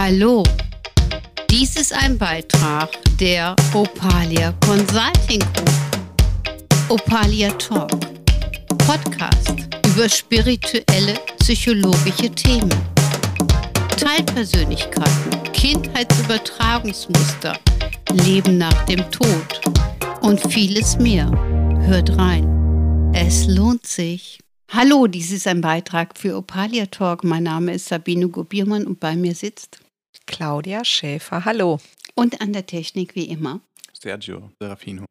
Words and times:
Hallo, 0.00 0.44
dies 1.50 1.74
ist 1.74 1.92
ein 1.92 2.16
Beitrag 2.16 2.88
der 3.18 3.56
Opalia 3.74 4.54
Consulting 4.64 5.40
Group. 5.40 5.72
Opalia 6.88 7.50
Talk, 7.54 7.90
Podcast 8.86 9.56
über 9.88 10.08
spirituelle, 10.08 11.14
psychologische 11.40 12.30
Themen. 12.30 12.72
Teilpersönlichkeiten, 13.96 15.42
Kindheitsübertragungsmuster, 15.52 17.58
Leben 18.24 18.56
nach 18.56 18.84
dem 18.84 19.00
Tod 19.10 19.60
und 20.20 20.40
vieles 20.52 20.96
mehr. 20.96 21.28
Hört 21.88 22.16
rein. 22.16 23.10
Es 23.14 23.48
lohnt 23.48 23.84
sich. 23.84 24.38
Hallo, 24.70 25.08
dies 25.08 25.32
ist 25.32 25.48
ein 25.48 25.60
Beitrag 25.60 26.16
für 26.16 26.36
Opalia 26.36 26.86
Talk. 26.86 27.24
Mein 27.24 27.42
Name 27.42 27.74
ist 27.74 27.88
Sabine 27.88 28.28
Gubiermann 28.28 28.86
und 28.86 29.00
bei 29.00 29.16
mir 29.16 29.34
sitzt 29.34 29.80
Claudia 30.26 30.84
Schäfer. 30.84 31.44
Hallo. 31.44 31.80
Und 32.14 32.40
an 32.40 32.52
der 32.52 32.66
Technik 32.66 33.14
wie 33.14 33.24
immer 33.24 33.60
Sergio 33.92 34.50
Serafino. 34.60 35.04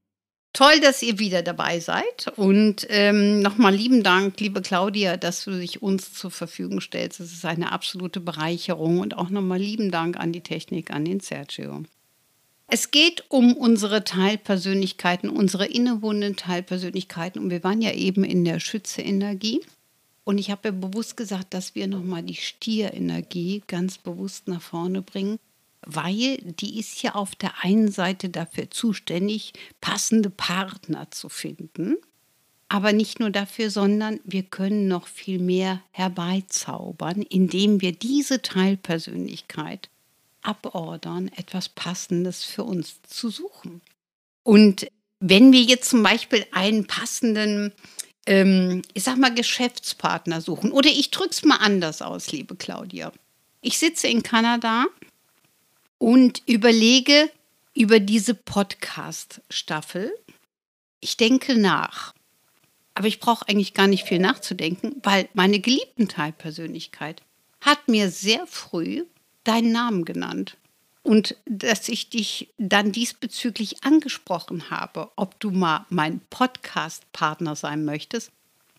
Toll, 0.53 0.79
dass 0.79 1.03
ihr 1.03 1.19
wieder 1.19 1.43
dabei 1.43 1.79
seid. 1.79 2.33
Und 2.35 2.87
ähm, 2.89 3.41
nochmal 3.41 3.75
lieben 3.75 4.01
Dank, 4.01 4.39
liebe 4.39 4.61
Claudia, 4.61 5.15
dass 5.15 5.43
du 5.43 5.51
dich 5.51 5.83
uns 5.83 6.13
zur 6.13 6.31
Verfügung 6.31 6.81
stellst. 6.81 7.19
Es 7.19 7.31
ist 7.31 7.45
eine 7.45 7.71
absolute 7.71 8.19
Bereicherung. 8.19 8.99
Und 8.99 9.15
auch 9.15 9.29
nochmal 9.29 9.59
lieben 9.59 9.91
Dank 9.91 10.17
an 10.17 10.31
die 10.31 10.41
Technik, 10.41 10.89
an 10.89 11.05
den 11.05 11.19
Sergio. 11.19 11.83
Es 12.65 12.89
geht 12.89 13.23
um 13.29 13.53
unsere 13.53 14.03
Teilpersönlichkeiten, 14.03 15.29
unsere 15.29 15.67
innewohnenden 15.67 16.35
Teilpersönlichkeiten. 16.37 17.39
Und 17.41 17.51
wir 17.51 17.63
waren 17.63 17.81
ja 17.81 17.91
eben 17.91 18.23
in 18.23 18.43
der 18.43 18.59
Schütze-Energie. 18.59 19.61
Und 20.27 20.39
ich 20.39 20.51
habe 20.51 20.67
ja 20.67 20.71
bewusst 20.73 21.15
gesagt, 21.15 21.53
dass 21.53 21.73
wir 21.73 21.87
nochmal 21.87 22.21
die 22.21 22.35
Stierenergie 22.35 23.63
ganz 23.65 23.97
bewusst 23.97 24.49
nach 24.49 24.61
vorne 24.61 25.01
bringen, 25.01 25.39
weil 25.85 26.39
die 26.39 26.77
ist 26.77 27.01
ja 27.01 27.15
auf 27.15 27.33
der 27.33 27.63
einen 27.63 27.89
Seite 27.89 28.27
dafür 28.27 28.69
zuständig, 28.69 29.53
passende 29.79 30.29
Partner 30.29 31.09
zu 31.11 31.29
finden. 31.29 31.95
Aber 32.67 32.91
nicht 32.91 33.21
nur 33.21 33.29
dafür, 33.29 33.69
sondern 33.69 34.19
wir 34.25 34.43
können 34.43 34.89
noch 34.89 35.07
viel 35.07 35.39
mehr 35.39 35.81
herbeizaubern, 35.91 37.21
indem 37.21 37.79
wir 37.79 37.93
diese 37.93 38.41
Teilpersönlichkeit 38.41 39.89
abordern, 40.41 41.31
etwas 41.37 41.69
Passendes 41.69 42.43
für 42.43 42.65
uns 42.65 43.01
zu 43.03 43.29
suchen. 43.29 43.79
Und 44.43 44.87
wenn 45.21 45.53
wir 45.53 45.61
jetzt 45.61 45.89
zum 45.89 46.03
Beispiel 46.03 46.45
einen 46.51 46.85
passenden, 46.85 47.71
ähm, 48.27 48.83
ich 48.93 49.03
sag 49.03 49.17
mal, 49.17 49.33
Geschäftspartner 49.33 50.41
suchen, 50.41 50.71
oder 50.71 50.89
ich 50.89 51.09
drücke 51.11 51.31
es 51.31 51.43
mal 51.43 51.57
anders 51.57 52.01
aus, 52.01 52.31
liebe 52.31 52.55
Claudia. 52.55 53.11
Ich 53.61 53.79
sitze 53.79 54.07
in 54.07 54.21
Kanada 54.21 54.85
und 55.97 56.43
überlege 56.45 57.31
über 57.73 57.99
diese 57.99 58.33
Podcast-Staffel. 58.33 60.11
Ich 60.99 61.17
denke 61.17 61.55
nach. 61.55 62.13
Aber 62.93 63.07
ich 63.07 63.19
brauche 63.19 63.47
eigentlich 63.47 63.73
gar 63.73 63.87
nicht 63.87 64.03
viel 64.05 64.19
nachzudenken, 64.19 64.95
weil 65.03 65.29
meine 65.33 65.59
geliebten 65.59 66.07
Teilpersönlichkeit 66.07 67.21
hat 67.61 67.87
mir 67.87 68.09
sehr 68.09 68.45
früh 68.47 69.03
deinen 69.43 69.71
Namen 69.71 70.05
genannt. 70.05 70.57
Und 71.07 71.37
dass 71.45 71.87
ich 71.87 72.09
dich 72.09 72.49
dann 72.57 72.91
diesbezüglich 72.91 73.85
angesprochen 73.85 74.69
habe, 74.69 75.09
ob 75.15 75.39
du 75.39 75.51
mal 75.51 75.85
mein 75.87 76.19
Podcast-Partner 76.29 77.55
sein 77.55 77.85
möchtest, 77.85 78.29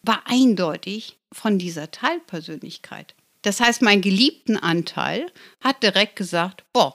war 0.02 0.20
eindeutig 0.26 1.16
von 1.32 1.58
dieser 1.58 1.90
Teilpersönlichkeit. 1.90 3.14
Das 3.40 3.60
heißt, 3.60 3.80
mein 3.80 4.02
geliebten 4.02 4.58
Anteil 4.58 5.32
hat 5.62 5.82
direkt 5.82 6.16
gesagt, 6.16 6.64
boah, 6.74 6.92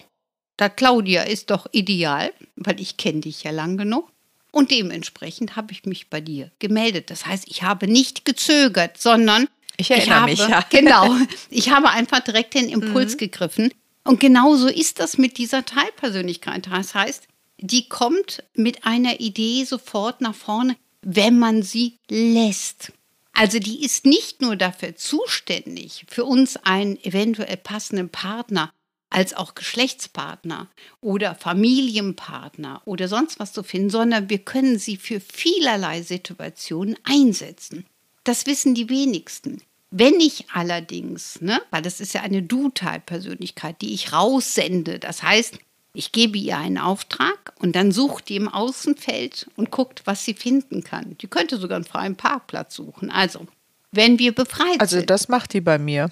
da 0.55 0.69
Claudia 0.69 1.23
ist 1.23 1.49
doch 1.49 1.65
ideal, 1.71 2.31
weil 2.55 2.79
ich 2.79 2.97
kenne 2.97 3.22
dich 3.22 3.41
ja 3.41 3.49
lang 3.49 3.75
genug. 3.75 4.11
Und 4.51 4.69
dementsprechend 4.69 5.55
habe 5.55 5.72
ich 5.72 5.85
mich 5.85 6.11
bei 6.11 6.22
dir 6.22 6.51
gemeldet. 6.59 7.09
Das 7.09 7.25
heißt, 7.25 7.45
ich 7.47 7.63
habe 7.63 7.88
nicht 7.88 8.23
gezögert, 8.23 9.01
sondern 9.01 9.47
ich 9.77 9.89
erinnere 9.89 10.05
ich 10.05 10.11
habe, 10.11 10.31
mich, 10.31 10.39
ja. 10.47 10.66
Genau. 10.69 11.16
Ich 11.49 11.72
habe 11.72 11.89
einfach 11.89 12.19
direkt 12.19 12.53
den 12.53 12.69
Impuls 12.69 13.13
mhm. 13.13 13.17
gegriffen. 13.17 13.73
Und 14.03 14.19
genauso 14.19 14.68
ist 14.68 15.00
das 15.00 15.18
mit 15.18 15.38
dieser 15.38 15.66
Teilpersönlichkeit. 15.66 16.68
Das 16.69 16.94
heißt, 16.94 17.28
die 17.59 17.88
kommt 17.88 18.44
mit 18.53 18.86
einer 18.86 19.19
Idee 19.19 19.64
sofort 19.64 20.22
nach 20.22 20.36
vorne, 20.36 20.75
wenn 21.02 21.40
man 21.40 21.64
sie 21.64 21.97
lässt. 22.09 22.91
Also 23.34 23.59
die 23.59 23.84
ist 23.84 24.06
nicht 24.06 24.41
nur 24.41 24.56
dafür 24.56 24.96
zuständig, 24.96 26.06
für 26.08 26.24
uns 26.24 26.58
einen 26.58 26.97
eventuell 27.03 27.58
passenden 27.58 28.09
Partner 28.09 28.72
als 29.09 29.34
auch 29.34 29.56
Geschlechtspartner 29.56 30.68
oder 31.02 31.35
Familienpartner 31.35 32.81
oder 32.85 33.08
sonst 33.08 33.40
was 33.40 33.53
zu 33.53 33.64
finden, 33.64 33.90
sondern 33.90 34.30
wir 34.30 34.40
können 34.40 34.78
sie 34.78 34.97
für 34.97 35.20
vielerlei 35.20 36.02
Situationen 36.02 36.97
einsetzen. 37.03 37.85
Das 38.24 38.46
wissen 38.46 38.75
die 38.75 38.90
wenigsten. 38.90 39.62
Wenn 39.95 40.19
ich 40.19 40.49
allerdings, 40.51 41.39
ne, 41.39 41.61
weil 41.69 41.83
das 41.83 41.99
ist 41.99 42.13
ja 42.13 42.21
eine 42.21 42.41
Du-Teilpersönlichkeit, 42.41 43.79
die 43.79 43.93
ich 43.93 44.11
raussende, 44.11 44.97
das 44.97 45.21
heißt, 45.21 45.59
ich 45.93 46.11
gebe 46.11 46.35
ihr 46.39 46.57
einen 46.57 46.79
Auftrag 46.79 47.53
und 47.59 47.75
dann 47.75 47.91
sucht 47.91 48.29
die 48.29 48.37
im 48.37 48.49
Außenfeld 48.49 49.51
und 49.55 49.69
guckt, 49.69 50.01
was 50.05 50.25
sie 50.25 50.33
finden 50.33 50.83
kann. 50.83 51.15
Die 51.19 51.27
könnte 51.27 51.57
sogar 51.57 51.75
einen 51.75 51.85
freien 51.85 52.15
Parkplatz 52.15 52.73
suchen. 52.73 53.11
Also, 53.11 53.45
wenn 53.91 54.17
wir 54.17 54.33
befreit 54.33 54.81
also, 54.81 54.95
sind. 54.95 55.11
Also, 55.11 55.25
das 55.25 55.27
macht 55.27 55.53
die 55.53 55.61
bei 55.61 55.77
mir. 55.77 56.09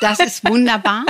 Das 0.00 0.18
ist 0.20 0.42
wunderbar, 0.48 1.04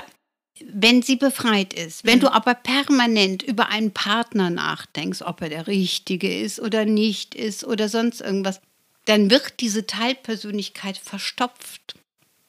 wenn 0.67 1.03
sie 1.03 1.15
befreit 1.15 1.75
ist. 1.75 2.05
Wenn 2.05 2.19
du 2.19 2.33
aber 2.33 2.55
permanent 2.55 3.45
über 3.45 3.69
einen 3.69 3.93
Partner 3.93 4.51
nachdenkst, 4.51 5.23
ob 5.23 5.41
er 5.43 5.49
der 5.49 5.69
Richtige 5.69 6.41
ist 6.41 6.59
oder 6.59 6.87
nicht 6.87 7.37
ist 7.37 7.63
oder 7.63 7.89
sonst 7.89 8.21
irgendwas, 8.21 8.61
dann 9.05 9.31
wird 9.31 9.61
diese 9.61 9.87
Teilpersönlichkeit 9.87 10.97
verstopft. 10.97 11.95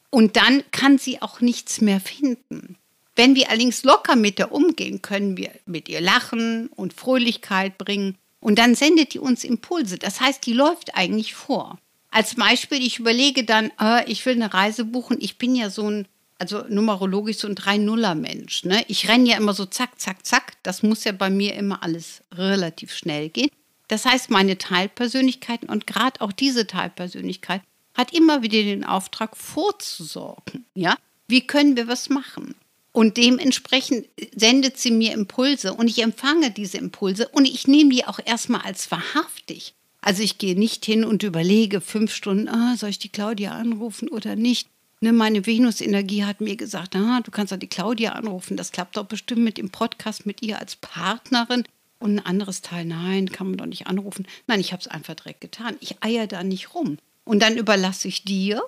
Und 0.10 0.36
dann 0.38 0.64
kann 0.72 0.98
sie 1.00 1.22
auch 1.22 1.42
nichts 1.42 1.82
mehr 1.82 2.00
finden. 2.00 2.78
Wenn 3.16 3.36
wir 3.36 3.50
allerdings 3.50 3.84
locker 3.84 4.16
mit 4.16 4.40
ihr 4.40 4.52
umgehen, 4.52 5.02
können 5.02 5.38
wir 5.38 5.52
mit 5.66 5.90
ihr 5.90 6.02
lachen 6.02 6.68
und 6.68 6.94
Fröhlichkeit 6.94 7.78
bringen. 7.78 8.18
Und 8.40 8.60
dann 8.60 8.76
sendet 8.76 9.14
die 9.14 9.20
uns 9.20 9.44
Impulse. 9.44 9.98
Das 9.98 10.20
heißt, 10.20 10.46
die 10.46 10.54
läuft 10.54 10.96
eigentlich 10.96 11.34
vor. 11.34 11.78
Als 12.12 12.36
Beispiel, 12.36 12.86
ich 12.86 13.00
überlege 13.00 13.44
dann, 13.44 13.72
äh, 13.80 14.10
ich 14.12 14.26
will 14.26 14.36
eine 14.36 14.54
Reise 14.54 14.86
buchen. 14.86 15.18
Ich 15.20 15.38
bin 15.38 15.56
ja 15.56 15.70
so 15.70 15.90
ein, 15.90 16.08
also 16.38 16.64
numerologisch 16.68 17.38
so 17.38 17.48
ein 17.48 17.56
Drei-Nuller-Mensch. 17.56 18.66
Ne? 18.66 18.84
Ich 18.88 19.10
renne 19.10 19.30
ja 19.30 19.38
immer 19.38 19.54
so 19.54 19.66
zack, 19.66 20.00
zack, 20.00 20.26
zack. 20.26 20.54
Das 20.62 20.84
muss 20.84 21.06
ja 21.06 21.12
bei 21.12 21.30
mir 21.30 21.56
immer 21.56 21.82
alles 21.82 22.22
relativ 22.32 22.94
schnell 22.94 23.30
gehen. 23.30 23.50
Das 23.88 24.06
heißt, 24.06 24.30
meine 24.30 24.58
Teilpersönlichkeiten 24.58 25.70
und 25.70 25.88
gerade 25.88 26.22
auch 26.22 26.32
diese 26.32 26.68
Teilpersönlichkeit 26.68 27.62
hat 27.94 28.14
immer 28.14 28.42
wieder 28.42 28.64
den 28.64 28.84
Auftrag 28.84 29.38
vorzusorgen. 29.38 30.66
Ja, 30.74 30.98
wie 31.28 31.46
können 31.46 31.76
wir 31.76 31.88
was 31.88 32.10
machen? 32.10 32.56
Und 32.92 33.18
dementsprechend 33.18 34.08
sendet 34.36 34.78
sie 34.78 34.92
mir 34.92 35.14
Impulse 35.14 35.74
und 35.74 35.88
ich 35.88 36.02
empfange 36.04 36.52
diese 36.52 36.78
Impulse 36.78 37.28
und 37.30 37.46
ich 37.46 37.68
nehme 37.68 37.90
die 37.90 38.06
auch 38.06 38.20
erstmal 38.24 38.62
als 38.62 38.92
wahrhaftig. 38.92 39.74
Also 40.00 40.22
ich 40.22 40.38
gehe 40.38 40.58
nicht 40.58 40.86
hin 40.86 41.04
und 41.04 41.24
überlege 41.24 41.82
fünf 41.82 42.14
Stunden, 42.14 42.50
ah, 42.50 42.76
soll 42.78 42.90
ich 42.90 43.00
die 43.00 43.10
Claudia 43.10 43.52
anrufen 43.54 44.10
oder 44.10 44.36
nicht? 44.36 44.68
Ne, 45.02 45.12
meine 45.12 45.46
Venus-Energie 45.46 46.24
hat 46.24 46.40
mir 46.40 46.56
gesagt, 46.56 46.96
ah, 46.96 47.22
du 47.22 47.32
kannst 47.32 47.52
doch 47.52 47.58
die 47.58 47.68
Claudia 47.68 48.12
anrufen, 48.12 48.58
das 48.58 48.72
klappt 48.72 48.96
doch 48.96 49.06
bestimmt 49.06 49.42
mit 49.42 49.58
dem 49.58 49.70
Podcast 49.70 50.26
mit 50.26 50.42
ihr 50.42 50.60
als 50.60 50.76
Partnerin. 50.76 51.64
Und 52.04 52.20
ein 52.20 52.26
anderes 52.26 52.62
Teil, 52.62 52.84
nein, 52.84 53.32
kann 53.32 53.48
man 53.48 53.56
doch 53.56 53.66
nicht 53.66 53.88
anrufen. 53.88 54.28
Nein, 54.46 54.60
ich 54.60 54.74
habe 54.74 54.82
es 54.82 54.90
einfach 54.90 55.16
direkt 55.16 55.40
getan. 55.40 55.78
Ich 55.80 56.04
eier 56.04 56.28
da 56.28 56.44
nicht 56.44 56.76
rum. 56.76 56.98
Und 57.24 57.40
dann 57.40 57.56
überlasse 57.56 58.10
ich 58.10 58.26
dir. 58.26 58.62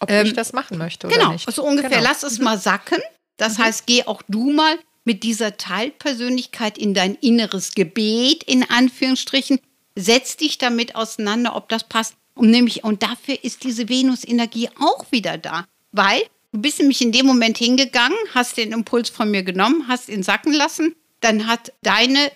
Ob 0.00 0.10
ähm, 0.10 0.26
ich 0.26 0.34
das 0.34 0.52
machen 0.52 0.76
möchte 0.76 1.08
genau, 1.08 1.20
oder 1.22 1.32
nicht. 1.32 1.46
Genau, 1.46 1.54
so 1.54 1.64
ungefähr. 1.64 1.88
Genau. 1.88 2.02
Lass 2.02 2.24
es 2.24 2.36
mhm. 2.36 2.44
mal 2.44 2.58
sacken. 2.58 2.98
Das 3.38 3.56
mhm. 3.56 3.62
heißt, 3.62 3.86
geh 3.86 4.04
auch 4.04 4.20
du 4.28 4.52
mal 4.52 4.78
mit 5.04 5.22
dieser 5.22 5.56
Teilpersönlichkeit 5.56 6.76
in 6.76 6.92
dein 6.92 7.14
inneres 7.14 7.72
Gebet, 7.72 8.42
in 8.42 8.68
Anführungsstrichen. 8.68 9.60
Setz 9.94 10.36
dich 10.36 10.58
damit 10.58 10.94
auseinander, 10.94 11.56
ob 11.56 11.70
das 11.70 11.84
passt. 11.84 12.16
Und 12.34 12.50
nämlich, 12.50 12.84
und 12.84 13.02
dafür 13.02 13.42
ist 13.42 13.64
diese 13.64 13.88
Venus-Energie 13.88 14.68
auch 14.78 15.10
wieder 15.10 15.38
da. 15.38 15.64
Weil 15.92 16.20
du 16.52 16.60
bist 16.60 16.80
nämlich 16.80 17.00
in 17.00 17.12
dem 17.12 17.24
Moment 17.24 17.56
hingegangen, 17.56 18.18
hast 18.34 18.58
den 18.58 18.72
Impuls 18.72 19.08
von 19.08 19.30
mir 19.30 19.42
genommen, 19.42 19.86
hast 19.88 20.10
ihn 20.10 20.22
sacken 20.22 20.52
lassen. 20.52 20.94
Dann 21.20 21.46
hat 21.46 21.72
deine 21.80 22.30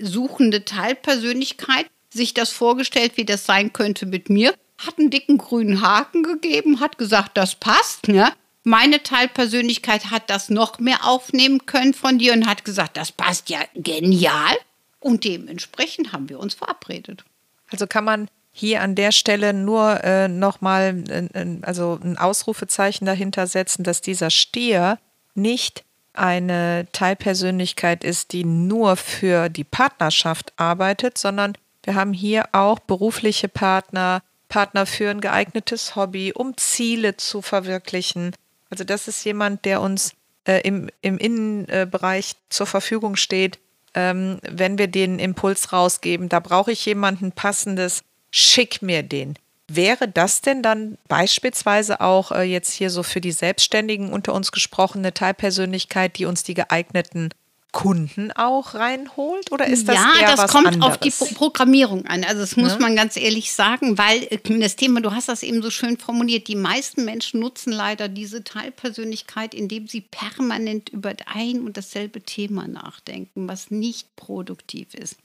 suchende 0.00 0.64
Teilpersönlichkeit 0.64 1.86
sich 2.10 2.34
das 2.34 2.50
vorgestellt, 2.50 3.12
wie 3.16 3.24
das 3.24 3.46
sein 3.46 3.72
könnte 3.72 4.06
mit 4.06 4.28
mir, 4.28 4.54
hat 4.78 4.98
einen 4.98 5.10
dicken 5.10 5.38
grünen 5.38 5.80
Haken 5.80 6.22
gegeben, 6.22 6.80
hat 6.80 6.98
gesagt, 6.98 7.36
das 7.36 7.54
passt. 7.54 8.08
Ne? 8.08 8.32
Meine 8.64 9.02
Teilpersönlichkeit 9.02 10.10
hat 10.10 10.28
das 10.28 10.50
noch 10.50 10.78
mehr 10.78 11.04
aufnehmen 11.04 11.66
können 11.66 11.94
von 11.94 12.18
dir 12.18 12.32
und 12.32 12.46
hat 12.46 12.64
gesagt, 12.64 12.96
das 12.96 13.12
passt 13.12 13.50
ja 13.50 13.60
genial. 13.74 14.56
Und 15.00 15.24
dementsprechend 15.24 16.12
haben 16.12 16.28
wir 16.28 16.38
uns 16.38 16.54
verabredet. 16.54 17.24
Also 17.70 17.86
kann 17.86 18.04
man 18.04 18.28
hier 18.52 18.82
an 18.82 18.94
der 18.94 19.12
Stelle 19.12 19.54
nur 19.54 20.04
äh, 20.04 20.28
nochmal 20.28 21.02
äh, 21.08 21.56
also 21.62 21.98
ein 22.02 22.18
Ausrufezeichen 22.18 23.06
dahinter 23.06 23.46
setzen, 23.46 23.82
dass 23.82 24.00
dieser 24.00 24.30
Stier 24.30 24.98
nicht 25.34 25.84
eine 26.14 26.86
Teilpersönlichkeit 26.92 28.04
ist, 28.04 28.32
die 28.32 28.44
nur 28.44 28.96
für 28.96 29.48
die 29.48 29.64
Partnerschaft 29.64 30.52
arbeitet, 30.56 31.18
sondern 31.18 31.54
wir 31.84 31.94
haben 31.94 32.12
hier 32.12 32.48
auch 32.52 32.78
berufliche 32.78 33.48
Partner, 33.48 34.22
Partner 34.48 34.86
für 34.86 35.10
ein 35.10 35.20
geeignetes 35.20 35.96
Hobby, 35.96 36.32
um 36.32 36.56
Ziele 36.56 37.16
zu 37.16 37.42
verwirklichen. 37.42 38.34
Also 38.70 38.84
das 38.84 39.08
ist 39.08 39.24
jemand, 39.24 39.64
der 39.64 39.80
uns 39.80 40.12
äh, 40.44 40.60
im, 40.62 40.90
im 41.00 41.18
Innenbereich 41.18 42.34
zur 42.50 42.66
Verfügung 42.66 43.16
steht, 43.16 43.58
ähm, 43.94 44.38
wenn 44.42 44.78
wir 44.78 44.88
den 44.88 45.18
Impuls 45.18 45.72
rausgeben. 45.72 46.28
Da 46.28 46.40
brauche 46.40 46.72
ich 46.72 46.84
jemanden 46.84 47.32
passendes, 47.32 48.02
schick 48.30 48.82
mir 48.82 49.02
den. 49.02 49.36
Wäre 49.68 50.08
das 50.08 50.40
denn 50.40 50.62
dann 50.62 50.98
beispielsweise 51.08 52.00
auch 52.00 52.32
äh, 52.32 52.42
jetzt 52.42 52.72
hier 52.72 52.90
so 52.90 53.02
für 53.02 53.20
die 53.20 53.32
Selbstständigen 53.32 54.12
unter 54.12 54.34
uns 54.34 54.52
gesprochene 54.52 55.14
Teilpersönlichkeit, 55.14 56.18
die 56.18 56.26
uns 56.26 56.42
die 56.42 56.54
geeigneten 56.54 57.30
Kunden 57.72 58.32
auch 58.32 58.74
reinholt? 58.74 59.50
Oder 59.50 59.66
ist 59.66 59.88
das 59.88 59.96
ja, 59.96 60.12
eher 60.20 60.30
das 60.30 60.40
was 60.40 60.50
kommt 60.50 60.66
anderes? 60.66 60.92
auf 60.92 60.98
die 60.98 61.10
Pro 61.10 61.24
Programmierung 61.34 62.06
an. 62.06 62.22
Also 62.22 62.42
das 62.42 62.56
muss 62.56 62.74
Ne? 62.74 62.80
man 62.80 62.96
ganz 62.96 63.16
ehrlich 63.16 63.52
sagen, 63.52 63.96
weil 63.96 64.24
äh, 64.24 64.38
das 64.60 64.76
Thema, 64.76 65.00
du 65.00 65.12
hast 65.12 65.28
das 65.28 65.42
eben 65.42 65.62
so 65.62 65.70
schön 65.70 65.96
formuliert, 65.96 66.48
die 66.48 66.54
meisten 66.54 67.04
Menschen 67.06 67.40
nutzen 67.40 67.72
leider 67.72 68.08
diese 68.08 68.44
Teilpersönlichkeit, 68.44 69.54
indem 69.54 69.88
sie 69.88 70.02
permanent 70.02 70.90
über 70.90 71.14
ein 71.26 71.62
und 71.62 71.78
dasselbe 71.78 72.20
Thema 72.20 72.68
nachdenken, 72.68 73.48
was 73.48 73.70
nicht 73.70 74.14
produktiv 74.16 74.92
ist. 74.94 75.16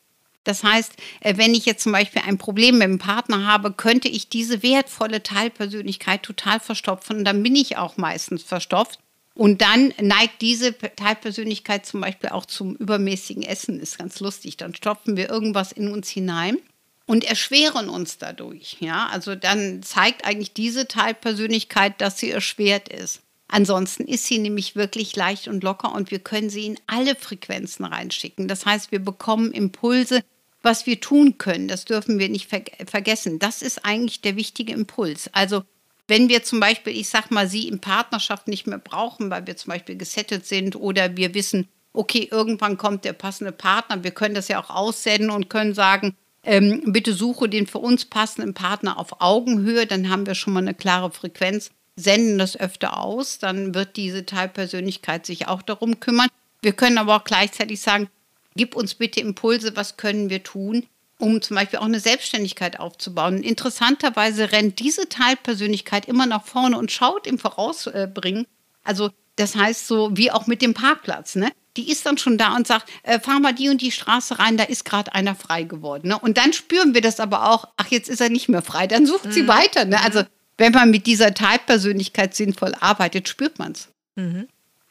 Das 0.47 0.63
heißt, 0.63 0.93
äh, 1.19 1.37
wenn 1.37 1.53
ich 1.53 1.65
jetzt 1.65 1.83
zum 1.83 1.91
Beispiel 1.91 2.21
ein 2.25 2.37
Problem 2.37 2.77
mit 2.77 2.87
dem 2.87 2.99
Partner 2.99 3.45
habe, 3.45 3.71
könnte 3.71 4.07
ich 4.07 4.29
diese 4.29 4.63
wertvolle 4.63 5.23
Teilpersönlichkeit 5.23 6.23
total 6.23 6.59
verstopfen. 6.59 7.17
Und 7.17 7.25
dann 7.25 7.43
bin 7.43 7.55
ich 7.55 7.77
auch 7.77 7.97
meistens 7.97 8.43
verstopft. 8.43 8.99
Und 9.33 9.61
dann 9.61 9.93
neigt 10.01 10.41
diese 10.41 10.75
Teilpersönlichkeit 10.77 11.85
zum 11.85 12.01
Beispiel 12.01 12.29
auch 12.29 12.47
zum 12.47 12.75
übermäßigen 12.75 13.43
Essen. 13.43 13.79
Ist 13.79 13.99
ganz 13.99 14.19
lustig. 14.19 14.57
Dann 14.57 14.73
stopfen 14.73 15.15
wir 15.15 15.29
irgendwas 15.29 15.71
in 15.71 15.91
uns 15.91 16.09
hinein 16.09 16.57
und 17.05 17.23
erschweren 17.23 17.89
uns 17.89 18.17
dadurch. 18.17 18.77
Ja, 18.79 19.07
also 19.11 19.35
dann 19.35 19.83
zeigt 19.83 20.25
eigentlich 20.25 20.53
diese 20.53 20.87
Teilpersönlichkeit, 20.87 22.01
dass 22.01 22.19
sie 22.19 22.31
erschwert 22.31 22.89
ist. 22.89 23.21
Ansonsten 23.47 24.05
ist 24.05 24.25
sie 24.25 24.39
nämlich 24.39 24.75
wirklich 24.75 25.15
leicht 25.15 25.47
und 25.47 25.63
locker 25.63 25.93
und 25.93 26.11
wir 26.11 26.19
können 26.19 26.49
sie 26.49 26.65
in 26.65 26.79
alle 26.85 27.15
Frequenzen 27.15 27.85
reinschicken. 27.85 28.47
Das 28.47 28.65
heißt, 28.65 28.91
wir 28.91 28.99
bekommen 28.99 29.51
Impulse, 29.51 30.21
was 30.67 30.85
wir 30.85 30.99
tun 30.99 31.37
können. 31.37 31.67
Das 31.67 31.85
dürfen 31.85 32.19
wir 32.19 32.27
nicht 32.29 32.49
ver 32.49 32.61
vergessen. 32.85 33.39
Das 33.39 33.61
ist 33.61 33.85
eigentlich 33.85 34.21
der 34.21 34.35
wichtige 34.35 34.73
Impuls. 34.73 35.29
Also 35.33 35.63
wenn 36.07 36.29
wir 36.29 36.43
zum 36.43 36.59
Beispiel, 36.59 36.95
ich 36.95 37.09
sag 37.09 37.31
mal, 37.31 37.47
sie 37.47 37.67
in 37.67 37.79
Partnerschaft 37.79 38.47
nicht 38.47 38.67
mehr 38.67 38.77
brauchen, 38.77 39.29
weil 39.29 39.47
wir 39.47 39.55
zum 39.55 39.71
Beispiel 39.71 39.95
gesettet 39.95 40.45
sind 40.45 40.75
oder 40.75 41.15
wir 41.15 41.33
wissen, 41.33 41.67
okay, 41.93 42.27
irgendwann 42.29 42.77
kommt 42.77 43.05
der 43.05 43.13
passende 43.13 43.51
Partner, 43.51 44.03
wir 44.03 44.11
können 44.11 44.35
das 44.35 44.49
ja 44.49 44.61
auch 44.61 44.69
aussenden 44.69 45.31
und 45.31 45.49
können 45.49 45.73
sagen, 45.73 46.15
ähm, 46.43 46.83
bitte 46.85 47.13
suche 47.13 47.49
den 47.49 47.65
für 47.65 47.79
uns 47.79 48.05
passenden 48.05 48.53
Partner 48.53 48.99
auf 48.99 49.21
Augenhöhe, 49.21 49.85
dann 49.85 50.09
haben 50.09 50.27
wir 50.27 50.35
schon 50.35 50.53
mal 50.53 50.59
eine 50.59 50.73
klare 50.73 51.11
Frequenz, 51.11 51.71
senden 51.95 52.37
das 52.37 52.57
öfter 52.57 52.97
aus, 52.97 53.39
dann 53.39 53.73
wird 53.73 53.95
diese 53.95 54.25
Teilpersönlichkeit 54.25 55.25
sich 55.25 55.47
auch 55.47 55.61
darum 55.61 55.99
kümmern. 55.99 56.27
Wir 56.61 56.73
können 56.73 56.97
aber 56.97 57.15
auch 57.15 57.23
gleichzeitig 57.23 57.81
sagen, 57.81 58.09
gib 58.57 58.75
uns 58.75 58.95
bitte 58.95 59.19
Impulse, 59.19 59.75
was 59.75 59.97
können 59.97 60.29
wir 60.29 60.43
tun, 60.43 60.85
um 61.19 61.41
zum 61.41 61.55
Beispiel 61.55 61.79
auch 61.79 61.85
eine 61.85 61.99
Selbstständigkeit 61.99 62.79
aufzubauen. 62.79 63.41
Interessanterweise 63.41 64.51
rennt 64.51 64.79
diese 64.79 65.07
Teilpersönlichkeit 65.09 66.07
immer 66.07 66.25
nach 66.25 66.45
vorne 66.45 66.77
und 66.77 66.91
schaut 66.91 67.25
im 67.25 67.39
Vorausbringen. 67.39 68.45
Also 68.83 69.09
das 69.35 69.55
heißt 69.55 69.87
so 69.87 70.15
wie 70.17 70.31
auch 70.31 70.47
mit 70.47 70.61
dem 70.61 70.73
Parkplatz, 70.73 71.35
ne? 71.35 71.51
Die 71.77 71.91
ist 71.91 72.07
dann 72.07 72.17
schon 72.17 72.39
da 72.39 72.55
und 72.55 72.65
sagt, 72.65 72.89
äh, 73.03 73.19
fahr 73.19 73.39
mal 73.39 73.53
die 73.53 73.69
und 73.69 73.83
die 73.83 73.91
Straße 73.91 74.39
rein, 74.39 74.57
da 74.57 74.63
ist 74.63 74.83
gerade 74.83 75.13
einer 75.13 75.35
frei 75.35 75.61
geworden. 75.61 76.07
Ne? 76.07 76.17
Und 76.17 76.39
dann 76.39 76.51
spüren 76.51 76.95
wir 76.95 77.01
das 77.01 77.19
aber 77.19 77.51
auch, 77.51 77.67
ach, 77.77 77.87
jetzt 77.89 78.09
ist 78.09 78.19
er 78.19 78.29
nicht 78.29 78.49
mehr 78.49 78.63
frei, 78.63 78.87
dann 78.87 79.05
sucht 79.05 79.31
sie 79.31 79.47
weiter. 79.47 79.85
Ne? 79.85 80.01
Also 80.01 80.23
wenn 80.57 80.73
man 80.73 80.89
mit 80.89 81.05
dieser 81.05 81.35
Teilpersönlichkeit 81.35 82.33
sinnvoll 82.33 82.73
arbeitet, 82.79 83.29
spürt 83.29 83.59
man 83.59 83.73
es. 83.73 83.89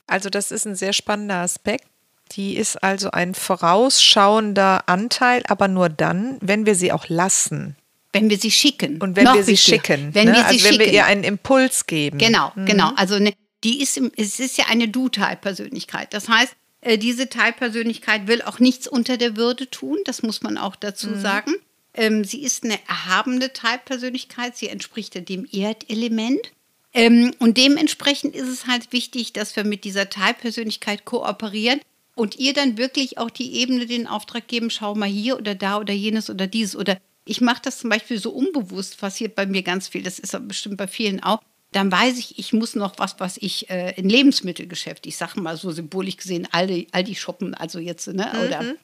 Also 0.06 0.30
das 0.30 0.52
ist 0.52 0.64
ein 0.64 0.76
sehr 0.76 0.92
spannender 0.92 1.38
Aspekt. 1.38 1.88
Die 2.32 2.56
ist 2.56 2.82
also 2.82 3.10
ein 3.10 3.34
vorausschauender 3.34 4.88
Anteil, 4.88 5.42
aber 5.46 5.68
nur 5.68 5.88
dann, 5.88 6.38
wenn 6.40 6.66
wir 6.66 6.74
sie 6.74 6.92
auch 6.92 7.08
lassen 7.08 7.76
Wenn 8.12 8.30
wir 8.30 8.38
sie 8.38 8.50
schicken. 8.50 8.98
und 9.00 9.16
wenn 9.16 9.24
Noch 9.24 9.36
wir 9.36 9.44
sie 9.44 9.52
wichtiger, 9.52 9.76
schicken. 9.76 10.14
Wenn 10.14 10.28
ne? 10.28 10.34
wir 10.34 10.40
sie 10.40 10.44
also 10.44 10.64
wenn 10.64 10.72
schicken. 10.72 10.86
wir 10.86 10.92
ihr 10.92 11.06
einen 11.06 11.24
Impuls 11.24 11.86
geben. 11.86 12.18
Genau, 12.18 12.52
genau. 12.56 12.92
Also 12.96 13.18
ne, 13.18 13.32
die 13.64 13.80
ist 13.80 14.00
es 14.16 14.40
ist 14.40 14.58
ja 14.58 14.66
eine 14.68 14.88
Du-Teilpersönlichkeit. 14.88 16.12
Das 16.12 16.28
heißt, 16.28 16.54
äh, 16.80 16.98
diese 16.98 17.28
Teilpersönlichkeit 17.28 18.26
will 18.26 18.42
auch 18.42 18.58
nichts 18.58 18.86
unter 18.86 19.16
der 19.16 19.36
Würde 19.36 19.70
tun. 19.70 19.98
Das 20.04 20.22
muss 20.22 20.42
man 20.42 20.58
auch 20.58 20.76
dazu 20.76 21.14
sagen. 21.14 21.52
Ähm, 21.94 22.24
sie 22.24 22.42
ist 22.42 22.64
eine 22.64 22.78
erhabene 22.86 23.52
Teilpersönlichkeit. 23.52 24.56
Sie 24.56 24.68
entspricht 24.68 25.28
dem 25.28 25.46
Erdelement. 25.50 26.52
Ähm, 26.92 27.34
und 27.38 27.56
dementsprechend 27.58 28.34
ist 28.34 28.48
es 28.48 28.66
halt 28.66 28.92
wichtig, 28.92 29.32
dass 29.32 29.56
wir 29.56 29.64
mit 29.64 29.84
dieser 29.84 30.08
Teilpersönlichkeit 30.10 31.04
kooperieren 31.04 31.80
und 32.16 32.36
ihr 32.36 32.54
dann 32.54 32.78
wirklich 32.78 33.18
auch 33.18 33.30
die 33.30 33.60
Ebene 33.60 33.86
den 33.86 34.08
Auftrag 34.08 34.48
geben, 34.48 34.70
schau 34.70 34.94
mal 34.96 35.08
hier 35.08 35.36
oder 35.36 35.54
da 35.54 35.78
oder 35.78 35.92
jenes 35.92 36.28
oder 36.28 36.48
dieses 36.48 36.74
oder 36.74 36.98
ich 37.26 37.40
mache 37.40 37.60
das 37.62 37.78
zum 37.78 37.90
Beispiel 37.90 38.18
so 38.18 38.30
unbewusst, 38.30 38.98
passiert 38.98 39.34
bei 39.34 39.46
mir 39.46 39.62
ganz 39.62 39.88
viel, 39.88 40.02
das 40.02 40.18
ist 40.18 40.34
aber 40.34 40.46
bestimmt 40.46 40.78
bei 40.78 40.88
vielen 40.88 41.22
auch. 41.22 41.40
Dann 41.72 41.92
weiß 41.92 42.18
ich, 42.18 42.38
ich 42.38 42.52
muss 42.52 42.74
noch 42.74 42.98
was, 42.98 43.16
was 43.18 43.36
ich 43.36 43.68
äh, 43.68 43.92
in 43.96 44.08
Lebensmittelgeschäft, 44.08 45.06
ich 45.06 45.16
sage 45.16 45.40
mal 45.40 45.56
so 45.56 45.70
symbolisch 45.70 46.16
gesehen, 46.16 46.48
Aldi, 46.50 46.88
Aldi 46.92 47.14
shoppen, 47.14 47.54
also 47.54 47.78
jetzt, 47.78 48.06
ne, 48.06 48.30
oder 48.46 48.76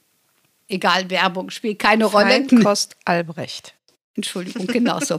egal, 0.69 1.08
Werbung 1.08 1.50
spielt 1.50 1.78
keine 1.78 2.05
Rolle. 2.05 2.44
Feinkost 2.49 2.96
Albrecht. 3.05 3.75
Entschuldigung, 4.14 4.67
genau 4.67 5.00
so. 5.00 5.19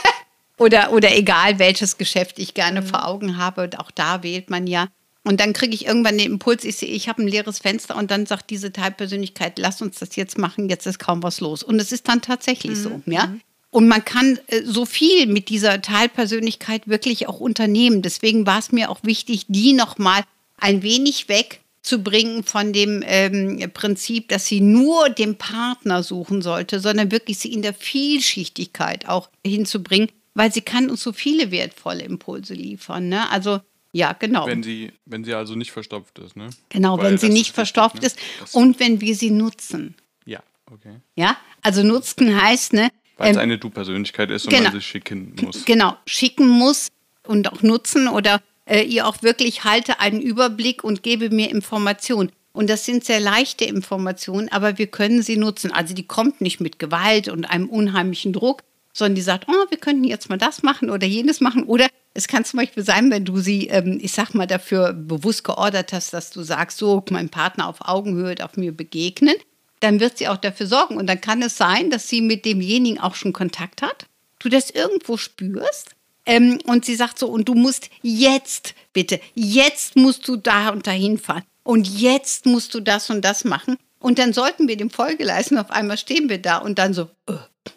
oder, 0.58 0.92
oder 0.92 1.16
egal, 1.16 1.58
welches 1.58 1.98
Geschäft 1.98 2.38
ich 2.38 2.54
gerne 2.54 2.82
vor 2.82 3.06
Augen 3.06 3.36
habe, 3.36 3.70
auch 3.78 3.90
da 3.90 4.22
wählt 4.22 4.48
man 4.48 4.66
ja. 4.68 4.88
Und 5.24 5.40
dann 5.40 5.52
kriege 5.52 5.74
ich 5.74 5.86
irgendwann 5.86 6.16
den 6.16 6.32
Impuls, 6.32 6.64
ich 6.64 6.76
sehe, 6.76 6.88
ich 6.88 7.08
habe 7.08 7.22
ein 7.22 7.28
leeres 7.28 7.58
Fenster 7.58 7.96
und 7.96 8.10
dann 8.10 8.24
sagt 8.24 8.50
diese 8.50 8.72
Teilpersönlichkeit, 8.72 9.58
lass 9.58 9.82
uns 9.82 9.98
das 9.98 10.16
jetzt 10.16 10.38
machen, 10.38 10.68
jetzt 10.68 10.86
ist 10.86 10.98
kaum 10.98 11.22
was 11.22 11.40
los. 11.40 11.62
Und 11.62 11.80
es 11.80 11.92
ist 11.92 12.08
dann 12.08 12.22
tatsächlich 12.22 12.78
so, 12.78 13.02
ja. 13.06 13.34
Und 13.70 13.88
man 13.88 14.04
kann 14.04 14.38
äh, 14.46 14.62
so 14.64 14.86
viel 14.86 15.26
mit 15.26 15.50
dieser 15.50 15.82
Teilpersönlichkeit 15.82 16.88
wirklich 16.88 17.28
auch 17.28 17.40
unternehmen. 17.40 18.00
Deswegen 18.02 18.46
war 18.46 18.58
es 18.58 18.72
mir 18.72 18.90
auch 18.90 19.00
wichtig, 19.02 19.44
die 19.48 19.74
nochmal 19.74 20.22
ein 20.56 20.82
wenig 20.82 21.28
wegzubringen 21.28 22.44
von 22.44 22.72
dem 22.72 23.04
ähm, 23.06 23.70
Prinzip, 23.74 24.28
dass 24.28 24.46
sie 24.46 24.60
nur 24.60 25.10
den 25.10 25.36
Partner 25.36 26.02
suchen 26.02 26.40
sollte, 26.40 26.80
sondern 26.80 27.12
wirklich 27.12 27.38
sie 27.38 27.52
in 27.52 27.62
der 27.62 27.74
Vielschichtigkeit 27.74 29.06
auch 29.06 29.28
hinzubringen, 29.46 30.08
weil 30.34 30.52
sie 30.52 30.62
kann 30.62 30.88
uns 30.88 31.02
so 31.02 31.12
viele 31.12 31.50
wertvolle 31.50 32.04
Impulse 32.04 32.54
liefern. 32.54 33.08
Ne? 33.08 33.28
Also 33.30 33.60
ja, 33.92 34.12
genau. 34.12 34.46
Wenn 34.46 34.62
sie, 34.62 34.92
wenn 35.06 35.24
sie 35.24 35.34
also 35.34 35.54
nicht 35.54 35.72
verstopft 35.72 36.18
ist, 36.18 36.36
ne? 36.36 36.50
genau, 36.68 36.98
Weil 36.98 37.12
wenn 37.12 37.18
sie 37.18 37.28
nicht 37.28 37.36
wichtig, 37.38 37.54
verstopft 37.54 38.02
ne? 38.02 38.06
ist 38.06 38.18
und 38.52 38.78
wenn 38.80 39.00
wir 39.00 39.14
sie 39.14 39.30
nutzen. 39.30 39.94
Ja, 40.26 40.40
okay. 40.70 41.00
Ja, 41.16 41.36
also 41.62 41.82
nutzen 41.82 42.40
heißt, 42.40 42.74
ne? 42.74 42.90
Weil 43.16 43.30
es 43.30 43.36
ähm, 43.36 43.42
eine 43.42 43.58
Du-Persönlichkeit 43.58 44.30
ist 44.30 44.44
und 44.44 44.50
genau. 44.50 44.64
man 44.64 44.72
sie 44.72 44.82
schicken 44.82 45.34
muss. 45.42 45.64
Genau, 45.64 45.96
schicken 46.06 46.46
muss 46.46 46.88
und 47.26 47.50
auch 47.50 47.62
nutzen 47.62 48.08
oder 48.08 48.40
äh, 48.66 48.82
ihr 48.82 49.06
auch 49.06 49.22
wirklich 49.22 49.64
halte 49.64 50.00
einen 50.00 50.20
Überblick 50.20 50.84
und 50.84 51.02
gebe 51.02 51.30
mir 51.30 51.50
Informationen. 51.50 52.30
Und 52.52 52.68
das 52.70 52.84
sind 52.84 53.04
sehr 53.04 53.20
leichte 53.20 53.64
Informationen, 53.64 54.48
aber 54.50 54.78
wir 54.78 54.88
können 54.88 55.22
sie 55.22 55.36
nutzen. 55.36 55.72
Also 55.72 55.94
die 55.94 56.06
kommt 56.06 56.40
nicht 56.40 56.60
mit 56.60 56.78
Gewalt 56.78 57.28
und 57.28 57.44
einem 57.44 57.68
unheimlichen 57.68 58.32
Druck, 58.32 58.62
sondern 58.98 59.14
die 59.14 59.22
sagt, 59.22 59.46
oh, 59.48 59.70
wir 59.70 59.78
könnten 59.78 60.04
jetzt 60.04 60.28
mal 60.28 60.36
das 60.36 60.62
machen 60.62 60.90
oder 60.90 61.06
jenes 61.06 61.40
machen. 61.40 61.62
Oder 61.64 61.86
es 62.14 62.26
kann 62.26 62.44
zum 62.44 62.58
Beispiel 62.58 62.82
sein, 62.82 63.10
wenn 63.10 63.24
du 63.24 63.38
sie, 63.38 63.68
ähm, 63.68 63.98
ich 64.02 64.12
sag 64.12 64.34
mal, 64.34 64.46
dafür 64.46 64.92
bewusst 64.92 65.44
geordert 65.44 65.92
hast, 65.92 66.12
dass 66.12 66.30
du 66.30 66.42
sagst, 66.42 66.78
so, 66.78 67.04
mein 67.10 67.28
Partner 67.28 67.68
auf 67.68 67.76
Augenhöhe 67.80 68.34
darf 68.34 68.56
mir 68.56 68.72
begegnen, 68.72 69.36
dann 69.80 70.00
wird 70.00 70.18
sie 70.18 70.26
auch 70.28 70.36
dafür 70.36 70.66
sorgen. 70.66 70.96
Und 70.96 71.06
dann 71.06 71.20
kann 71.20 71.42
es 71.42 71.56
sein, 71.56 71.90
dass 71.90 72.08
sie 72.08 72.20
mit 72.20 72.44
demjenigen 72.44 72.98
auch 72.98 73.14
schon 73.14 73.32
Kontakt 73.32 73.82
hat, 73.82 74.06
du 74.40 74.48
das 74.48 74.70
irgendwo 74.70 75.16
spürst. 75.16 75.90
Ähm, 76.26 76.58
und 76.66 76.84
sie 76.84 76.96
sagt 76.96 77.18
so, 77.18 77.28
und 77.28 77.48
du 77.48 77.54
musst 77.54 77.88
jetzt, 78.02 78.74
bitte, 78.92 79.20
jetzt 79.34 79.96
musst 79.96 80.26
du 80.26 80.36
da 80.36 80.70
und 80.70 80.86
dahin 80.86 81.18
fahren. 81.18 81.44
Und 81.62 81.86
jetzt 81.86 82.46
musst 82.46 82.74
du 82.74 82.80
das 82.80 83.10
und 83.10 83.24
das 83.24 83.44
machen. 83.44 83.76
Und 84.00 84.18
dann 84.18 84.32
sollten 84.32 84.68
wir 84.68 84.76
dem 84.76 84.90
Folge 84.90 85.24
leisten. 85.24 85.56
Auf 85.58 85.70
einmal 85.70 85.98
stehen 85.98 86.28
wir 86.28 86.38
da 86.38 86.58
und 86.58 86.78
dann 86.78 86.94
so, 86.94 87.10
äh, 87.28 87.34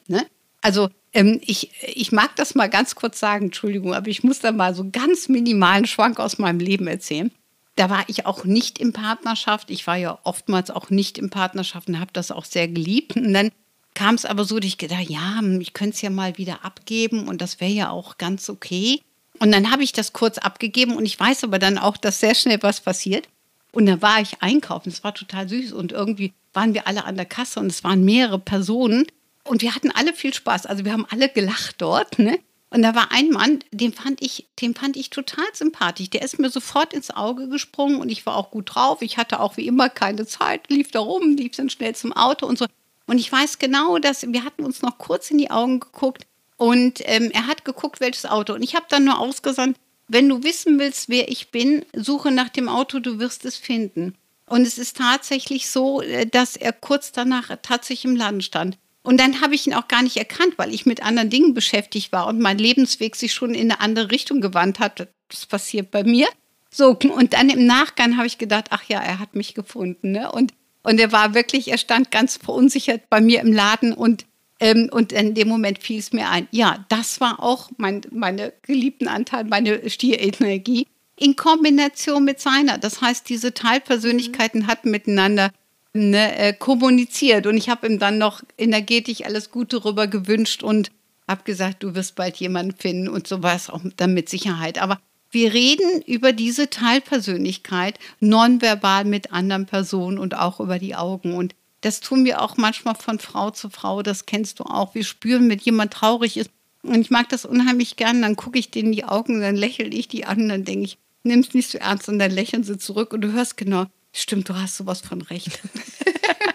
ne? 0.08 0.25
Also 0.62 0.89
ähm, 1.13 1.41
ich, 1.44 1.72
ich 1.82 2.12
mag 2.12 2.36
das 2.36 2.56
mal 2.56 2.70
ganz 2.70 2.96
kurz 2.96 3.20
sagen, 3.20 3.46
Entschuldigung, 3.46 3.94
aber 3.94 4.08
ich 4.08 4.24
muss 4.24 4.39
da 4.39 4.51
mal 4.51 4.74
so 4.74 4.88
ganz 4.91 5.27
minimalen 5.27 5.86
Schwank 5.86 6.20
aus 6.20 6.38
meinem 6.38 6.60
Leben 6.60 6.88
erzählen. 6.88 7.32
Da 7.75 7.89
war 7.89 8.03
ich 8.08 8.25
auch 8.25 8.44
nicht 8.44 8.80
in 8.80 8.94
Partnerschaft. 8.94 9.72
Ich 9.72 9.88
war 9.88 9.96
ja 9.96 10.20
oftmals 10.24 10.70
auch 10.70 10.89
nicht 10.89 11.18
in 11.18 11.30
Partnerschaft 11.30 11.88
und 11.88 12.00
habe 12.00 12.12
das 12.13 12.32
auch 12.32 12.46
sehr 12.46 12.68
geliebt. 12.68 13.15
Und 13.15 13.34
dann 13.34 13.51
kam 13.94 14.15
es 14.15 14.25
aber 14.25 14.46
so, 14.46 14.60
dass 14.60 14.68
ich 14.68 14.77
gedacht, 14.77 15.10
ja, 15.10 15.41
ich 15.60 15.74
könnte 15.74 15.96
es 15.96 16.01
ja 16.01 16.10
mal 16.10 16.38
wieder 16.38 16.63
abgeben 16.63 17.27
und 17.27 17.41
das 17.41 17.60
wäre 17.60 17.72
ja 17.72 17.89
auch 17.89 18.18
ganz 18.18 18.50
okay. 18.50 19.01
Und 19.39 19.51
dann 19.51 19.72
habe 19.72 19.84
ich 19.84 19.91
das 19.91 20.13
kurz 20.13 20.38
abgegeben 20.38 20.96
und 20.96 21.06
ich 21.06 21.20
weiß 21.20 21.44
aber 21.44 21.60
dann 21.60 21.77
auch, 21.77 21.98
dass 21.98 22.20
sehr 22.20 22.36
schnell 22.36 22.62
was 22.62 22.82
passiert. 22.82 23.27
Und 23.72 23.86
da 23.86 24.01
war 24.01 24.22
ich 24.22 24.41
einkaufen, 24.41 24.89
es 24.89 25.03
war 25.03 25.13
total 25.13 25.48
süß 25.48 25.72
und 25.72 25.94
irgendwie 25.94 26.34
waren 26.53 26.74
wir 26.74 26.88
alle 26.88 27.06
an 27.06 27.15
der 27.15 27.25
Kasse 27.25 27.60
und 27.60 27.68
es 27.68 27.84
waren 27.84 28.03
mehrere 28.03 28.38
Personen 28.39 29.08
und 29.43 29.62
wir 29.62 29.75
hatten 29.75 29.91
alle 29.91 30.13
viel 30.13 30.33
Spaß. 30.33 30.65
Also 30.65 30.86
wir 30.86 30.93
haben 30.93 31.05
alle 31.10 31.29
gelacht 31.29 31.75
dort, 31.79 32.19
ne? 32.19 32.39
Und 32.74 32.83
da 32.83 32.95
war 32.95 33.12
ein 33.12 33.29
Mann, 33.29 33.60
den 33.71 33.91
fand 33.91 34.21
ich, 34.21 34.48
den 34.62 34.74
fand 34.74 34.95
ich 34.95 35.10
total 35.10 35.43
sympathisch. 35.53 36.10
Der 36.10 36.21
ist 36.21 36.39
mir 36.39 36.50
sofort 36.50 36.93
ins 36.93 37.12
Auge 37.12 37.50
gesprungen 37.50 38.00
und 38.00 38.10
ich 38.10 38.25
war 38.25 38.38
auch 38.38 38.50
gut 38.50 38.74
drauf. 38.74 39.01
Ich 39.01 39.17
hatte 39.17 39.41
auch 39.41 39.57
wie 39.57 39.67
immer 39.67 39.89
keine 39.89 40.25
Zeit, 40.25 40.69
lief 40.69 40.89
da 40.89 41.01
rum, 41.01 41.36
lief 41.36 41.51
dann 41.57 41.69
schnell 41.69 41.95
zum 41.95 42.13
Auto 42.13 42.45
und 42.45 42.57
so. 42.57 42.65
Und 43.07 43.17
ich 43.17 43.29
weiß 43.29 43.60
genau, 43.60 43.98
dass 43.98 44.25
wir 44.25 44.45
hatten 44.45 44.63
uns 44.63 44.81
noch 44.81 44.98
kurz 44.98 45.29
in 45.31 45.38
die 45.38 45.51
Augen 45.51 45.81
geguckt 45.81 46.25
und 46.55 47.01
ähm, 47.05 47.29
er 47.33 47.48
hat 47.48 47.65
geguckt, 47.65 48.00
welches 48.00 48.25
Auto. 48.25 48.53
Und 48.53 48.63
ich 48.63 48.75
habe 48.75 48.86
dann 48.88 49.03
nur 49.03 49.19
ausgesandt, 49.19 49.77
wenn 50.07 50.29
du 50.29 50.43
wissen 50.43 50.79
willst, 50.79 51.10
wer 51.10 51.27
ich 51.27 51.51
bin, 51.51 51.83
suche 51.93 52.31
nach 52.31 52.50
dem 52.50 52.69
Auto, 52.69 53.00
du 53.00 53.19
wirst 53.19 53.43
es 53.43 53.57
finden. 53.57 54.15
Und 54.45 54.62
es 54.62 54.77
ist 54.77 54.98
tatsächlich 54.98 55.69
so, 55.69 56.01
äh, 56.01 56.25
dass 56.25 56.55
er 56.55 56.71
kurz 56.71 57.12
danach 57.12 57.50
tatsächlich 57.62 58.05
im 58.05 58.15
Laden 58.15 58.41
stand. 58.41 58.77
Und 59.03 59.20
dann 59.20 59.41
habe 59.41 59.55
ich 59.55 59.65
ihn 59.65 59.74
auch 59.74 59.88
gar 59.88 60.03
nicht 60.03 60.17
erkannt, 60.17 60.53
weil 60.58 60.74
ich 60.74 60.86
mit 60.86 61.03
anderen 61.03 61.29
Dingen 61.29 61.53
beschäftigt 61.53 62.12
war 62.12 62.27
und 62.27 62.39
mein 62.39 62.58
Lebensweg 62.58 63.15
sich 63.15 63.34
schon 63.34 63.53
in 63.53 63.72
eine 63.72 63.81
andere 63.81 64.12
Richtung 64.12 64.41
gewandt 64.41 64.79
hat. 64.79 65.08
Das 65.29 65.46
passiert 65.46 65.91
bei 65.91 66.03
mir. 66.03 66.27
So, 66.70 66.98
und 66.98 67.34
dann 67.34 67.50
im 67.50 67.65
Nachgang 67.65 68.17
habe 68.17 68.27
ich 68.27 68.38
gedacht, 68.38 68.67
ach 68.70 68.84
ja, 68.88 69.01
er 69.01 69.20
hat 69.20 69.36
mich 69.36 69.53
gefunden. 69.53 70.12
Ne? 70.12 70.31
Und, 70.31 70.53
und 70.84 71.00
er 71.00 71.12
war 71.12 71.34
wirklich, 71.34 71.70
er 71.70 71.77
stand 71.77 72.12
ganz 72.12 72.38
verunsichert 72.38 73.10
bei 73.10 73.20
mir 73.20 73.41
im 73.41 73.51
Laden 73.51 73.93
und, 73.93 74.25
ähm, 74.60 74.89
und 74.91 75.12
in 75.12 75.34
dem 75.34 75.50
Moment 75.50 75.79
fiel 75.79 76.00
es 76.00 76.13
mir 76.13 76.29
ein, 76.29 76.48
ja, 76.51 76.86
das 76.88 77.20
war 77.20 77.41
auch 77.41 77.72
mein 77.77 78.01
meine 78.12 78.53
geliebten 78.62 79.08
Anteil, 79.08 79.46
meine 79.46 79.89
Stierenergie 79.89 80.88
in 81.17 81.36
Kombination 81.36 82.24
mit 82.24 82.39
seiner. 82.39 82.77
Das 82.77 83.01
heißt, 83.01 83.27
diese 83.27 83.53
Teilpersönlichkeiten 83.53 84.67
hatten 84.67 84.91
miteinander 84.91 85.51
ne, 85.93 86.38
äh, 86.38 86.53
kommuniziert. 86.53 87.48
Und 87.48 87.57
ich 87.57 87.69
habe 87.69 87.88
ihm 87.88 88.00
dann 88.00 88.17
noch 88.17 88.41
energetisch 88.57 89.24
alles 89.24 89.51
Gute 89.51 89.83
rüber 89.83 90.07
gewünscht 90.07 90.63
und 90.63 90.91
habe 91.27 91.43
gesagt, 91.43 91.83
du 91.83 91.95
wirst 91.95 92.15
bald 92.15 92.38
jemanden 92.38 92.75
finden 92.75 93.07
und 93.07 93.27
so 93.27 93.41
war 93.41 93.55
es 93.55 93.69
auch 93.69 93.81
dann 93.98 94.13
mit 94.13 94.29
Sicherheit. 94.29 94.81
Aber 94.81 95.00
wir 95.31 95.53
reden 95.53 96.01
über 96.01 96.33
diese 96.33 96.69
Teilpersönlichkeit 96.69 97.98
nonverbal 98.19 99.05
mit 99.05 99.31
anderen 99.31 99.65
Personen 99.65 100.17
und 100.17 100.38
auch 100.38 100.60
über 100.60 100.77
die 100.77 100.95
Augen. 100.95 101.33
Und 101.36 101.55
das 101.79 102.01
tun 102.01 102.25
wir 102.25 102.41
auch 102.41 102.57
manchmal 102.57 102.95
von 102.95 103.17
Frau 103.17 103.50
zu 103.51 103.69
Frau, 103.69 104.03
das 104.03 104.25
kennst 104.25 104.60
du 104.60 104.65
auch. 104.65 104.93
Wir 104.93 105.05
spüren, 105.05 105.50
wenn 105.50 105.60
jemand 105.60 105.93
traurig 105.93 106.38
ist. 106.38 106.50
Und 106.83 107.00
ich 107.00 107.12
mag 107.12 107.29
das 107.29 107.45
unheimlich 107.45 107.95
gern. 107.95 108.21
Dann 108.21 108.36
gucke 108.36 108.60
ich 108.60 108.71
denen 108.71 108.88
in 108.88 108.93
die 108.93 109.05
Augen, 109.05 109.39
dann 109.39 109.55
lächle 109.55 109.86
ich 109.86 110.07
die 110.07 110.25
an, 110.25 110.50
dann 110.50 110.65
denke 110.65 110.86
ich, 110.86 110.98
nimm 111.24 111.39
es 111.39 111.53
nicht 111.53 111.69
so 111.69 111.77
ernst 111.77 112.10
und 112.10 112.19
dann 112.19 112.31
lächeln 112.31 112.63
sie 112.63 112.77
zurück 112.77 113.13
und 113.13 113.21
du 113.21 113.31
hörst 113.31 113.55
genau, 113.55 113.86
Stimmt, 114.13 114.50
du 114.50 114.56
hast 114.56 114.77
sowas 114.77 115.01
von 115.01 115.22
recht. 115.22 115.60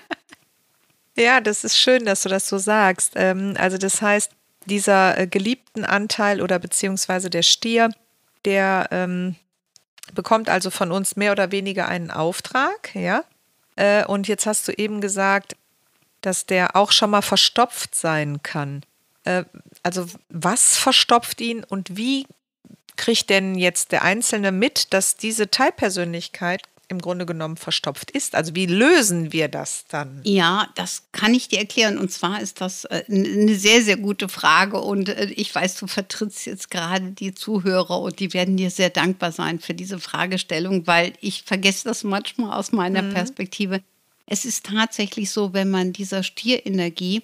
ja, 1.16 1.40
das 1.40 1.64
ist 1.64 1.78
schön, 1.78 2.04
dass 2.04 2.22
du 2.22 2.28
das 2.28 2.48
so 2.48 2.58
sagst. 2.58 3.12
Ähm, 3.16 3.54
also 3.58 3.78
das 3.78 4.02
heißt, 4.02 4.30
dieser 4.66 5.18
äh, 5.18 5.26
geliebten 5.26 5.84
Anteil 5.84 6.42
oder 6.42 6.58
beziehungsweise 6.58 7.30
der 7.30 7.42
Stier, 7.42 7.90
der 8.44 8.88
ähm, 8.90 9.36
bekommt 10.14 10.48
also 10.48 10.70
von 10.70 10.92
uns 10.92 11.16
mehr 11.16 11.32
oder 11.32 11.50
weniger 11.50 11.88
einen 11.88 12.10
Auftrag, 12.10 12.94
ja. 12.94 13.24
Äh, 13.76 14.04
und 14.04 14.28
jetzt 14.28 14.46
hast 14.46 14.66
du 14.68 14.72
eben 14.72 15.00
gesagt, 15.00 15.56
dass 16.20 16.46
der 16.46 16.76
auch 16.76 16.92
schon 16.92 17.10
mal 17.10 17.22
verstopft 17.22 17.94
sein 17.94 18.42
kann. 18.42 18.82
Äh, 19.24 19.44
also 19.82 20.06
was 20.28 20.76
verstopft 20.76 21.40
ihn 21.40 21.64
und 21.64 21.96
wie 21.96 22.26
kriegt 22.96 23.28
denn 23.30 23.56
jetzt 23.56 23.92
der 23.92 24.02
Einzelne 24.02 24.52
mit, 24.52 24.92
dass 24.94 25.16
diese 25.16 25.50
Teilpersönlichkeit 25.50 26.62
im 26.88 27.00
Grunde 27.00 27.26
genommen 27.26 27.56
verstopft 27.56 28.10
ist. 28.10 28.34
Also 28.34 28.54
wie 28.54 28.66
lösen 28.66 29.32
wir 29.32 29.48
das 29.48 29.84
dann? 29.88 30.20
Ja, 30.24 30.68
das 30.76 31.04
kann 31.12 31.34
ich 31.34 31.48
dir 31.48 31.58
erklären. 31.58 31.98
Und 31.98 32.12
zwar 32.12 32.40
ist 32.40 32.60
das 32.60 32.84
äh, 32.84 33.04
eine 33.08 33.56
sehr, 33.56 33.82
sehr 33.82 33.96
gute 33.96 34.28
Frage. 34.28 34.80
Und 34.80 35.08
äh, 35.08 35.26
ich 35.26 35.52
weiß, 35.52 35.76
du 35.76 35.86
vertrittst 35.86 36.46
jetzt 36.46 36.70
gerade 36.70 37.12
die 37.12 37.34
Zuhörer 37.34 38.00
und 38.00 38.20
die 38.20 38.32
werden 38.32 38.56
dir 38.56 38.70
sehr 38.70 38.90
dankbar 38.90 39.32
sein 39.32 39.58
für 39.58 39.74
diese 39.74 39.98
Fragestellung, 39.98 40.86
weil 40.86 41.12
ich 41.20 41.42
vergesse 41.42 41.84
das 41.84 42.04
manchmal 42.04 42.56
aus 42.56 42.72
meiner 42.72 43.02
mhm. 43.02 43.14
Perspektive. 43.14 43.80
Es 44.26 44.44
ist 44.44 44.66
tatsächlich 44.66 45.30
so, 45.30 45.52
wenn 45.52 45.70
man 45.70 45.92
dieser 45.92 46.22
Stierenergie 46.22 47.22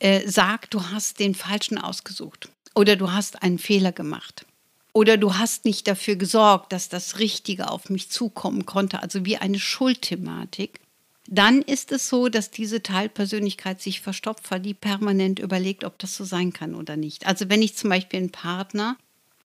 äh, 0.00 0.26
sagt, 0.28 0.74
du 0.74 0.82
hast 0.90 1.20
den 1.20 1.34
Falschen 1.34 1.78
ausgesucht 1.78 2.48
oder 2.74 2.96
du 2.96 3.12
hast 3.12 3.42
einen 3.42 3.58
Fehler 3.58 3.92
gemacht 3.92 4.46
oder 4.92 5.16
du 5.16 5.34
hast 5.36 5.64
nicht 5.64 5.88
dafür 5.88 6.16
gesorgt, 6.16 6.72
dass 6.72 6.88
das 6.88 7.18
Richtige 7.18 7.70
auf 7.70 7.88
mich 7.88 8.10
zukommen 8.10 8.66
konnte, 8.66 9.02
also 9.02 9.24
wie 9.24 9.38
eine 9.38 9.58
Schuldthematik, 9.58 10.80
dann 11.28 11.62
ist 11.62 11.92
es 11.92 12.08
so, 12.08 12.28
dass 12.28 12.50
diese 12.50 12.82
Teilpersönlichkeit 12.82 13.80
sich 13.80 14.00
verstopft, 14.00 14.50
weil 14.50 14.60
die 14.60 14.74
permanent 14.74 15.38
überlegt, 15.38 15.84
ob 15.84 15.98
das 15.98 16.16
so 16.16 16.24
sein 16.24 16.52
kann 16.52 16.74
oder 16.74 16.96
nicht. 16.96 17.26
Also 17.26 17.48
wenn 17.48 17.62
ich 17.62 17.76
zum 17.76 17.90
Beispiel 17.90 18.20
einen 18.20 18.32
Partner, 18.32 18.96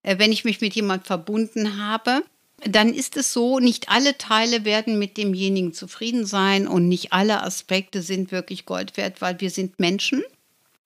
äh, 0.04 0.18
wenn 0.18 0.32
ich 0.32 0.44
mich 0.44 0.60
mit 0.60 0.76
jemandem 0.76 1.06
verbunden 1.06 1.78
habe, 1.78 2.24
dann 2.66 2.94
ist 2.94 3.16
es 3.18 3.32
so, 3.34 3.60
nicht 3.60 3.90
alle 3.90 4.18
Teile 4.18 4.66
werden 4.66 4.98
mit 4.98 5.18
demjenigen 5.18 5.74
zufrieden 5.74 6.26
sein 6.26 6.68
und 6.68 6.88
nicht 6.88 7.14
alle 7.14 7.44
Aspekte 7.44 8.02
sind 8.02 8.32
wirklich 8.32 8.66
Gold 8.66 8.98
wert, 8.98 9.22
weil 9.22 9.40
wir 9.40 9.52
sind 9.52 9.80
Menschen 9.80 10.24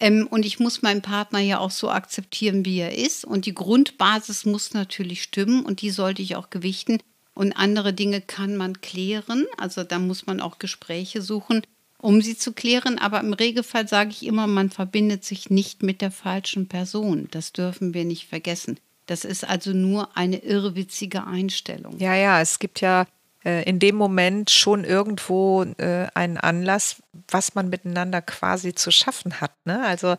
ähm, 0.01 0.27
und 0.27 0.45
ich 0.45 0.59
muss 0.59 0.81
meinen 0.81 1.03
Partner 1.03 1.39
ja 1.39 1.59
auch 1.59 1.69
so 1.69 1.89
akzeptieren, 1.91 2.65
wie 2.65 2.79
er 2.79 2.97
ist. 2.97 3.23
Und 3.23 3.45
die 3.45 3.53
Grundbasis 3.53 4.45
muss 4.45 4.73
natürlich 4.73 5.21
stimmen 5.21 5.63
und 5.63 5.81
die 5.81 5.91
sollte 5.91 6.23
ich 6.23 6.35
auch 6.35 6.49
gewichten. 6.49 6.97
Und 7.35 7.53
andere 7.53 7.93
Dinge 7.93 8.19
kann 8.19 8.57
man 8.57 8.81
klären. 8.81 9.45
Also 9.57 9.83
da 9.83 9.99
muss 9.99 10.25
man 10.25 10.41
auch 10.41 10.57
Gespräche 10.57 11.21
suchen, 11.21 11.61
um 11.99 12.21
sie 12.21 12.35
zu 12.35 12.51
klären. 12.51 12.97
Aber 12.97 13.19
im 13.19 13.33
Regelfall 13.33 13.87
sage 13.87 14.09
ich 14.09 14.25
immer, 14.25 14.47
man 14.47 14.71
verbindet 14.71 15.23
sich 15.23 15.51
nicht 15.51 15.83
mit 15.83 16.01
der 16.01 16.11
falschen 16.11 16.67
Person. 16.67 17.27
Das 17.29 17.53
dürfen 17.53 17.93
wir 17.93 18.03
nicht 18.03 18.27
vergessen. 18.27 18.79
Das 19.05 19.23
ist 19.23 19.47
also 19.47 19.71
nur 19.71 20.17
eine 20.17 20.37
irrwitzige 20.37 21.27
Einstellung. 21.27 21.99
Ja, 21.99 22.15
ja, 22.15 22.41
es 22.41 22.57
gibt 22.57 22.81
ja 22.81 23.05
in 23.43 23.79
dem 23.79 23.95
Moment 23.95 24.51
schon 24.51 24.83
irgendwo 24.83 25.63
äh, 25.77 26.07
einen 26.13 26.37
Anlass, 26.37 26.97
was 27.29 27.55
man 27.55 27.69
miteinander 27.69 28.21
quasi 28.21 28.75
zu 28.75 28.91
schaffen 28.91 29.41
hat. 29.41 29.51
Ne? 29.65 29.83
Also 29.85 30.15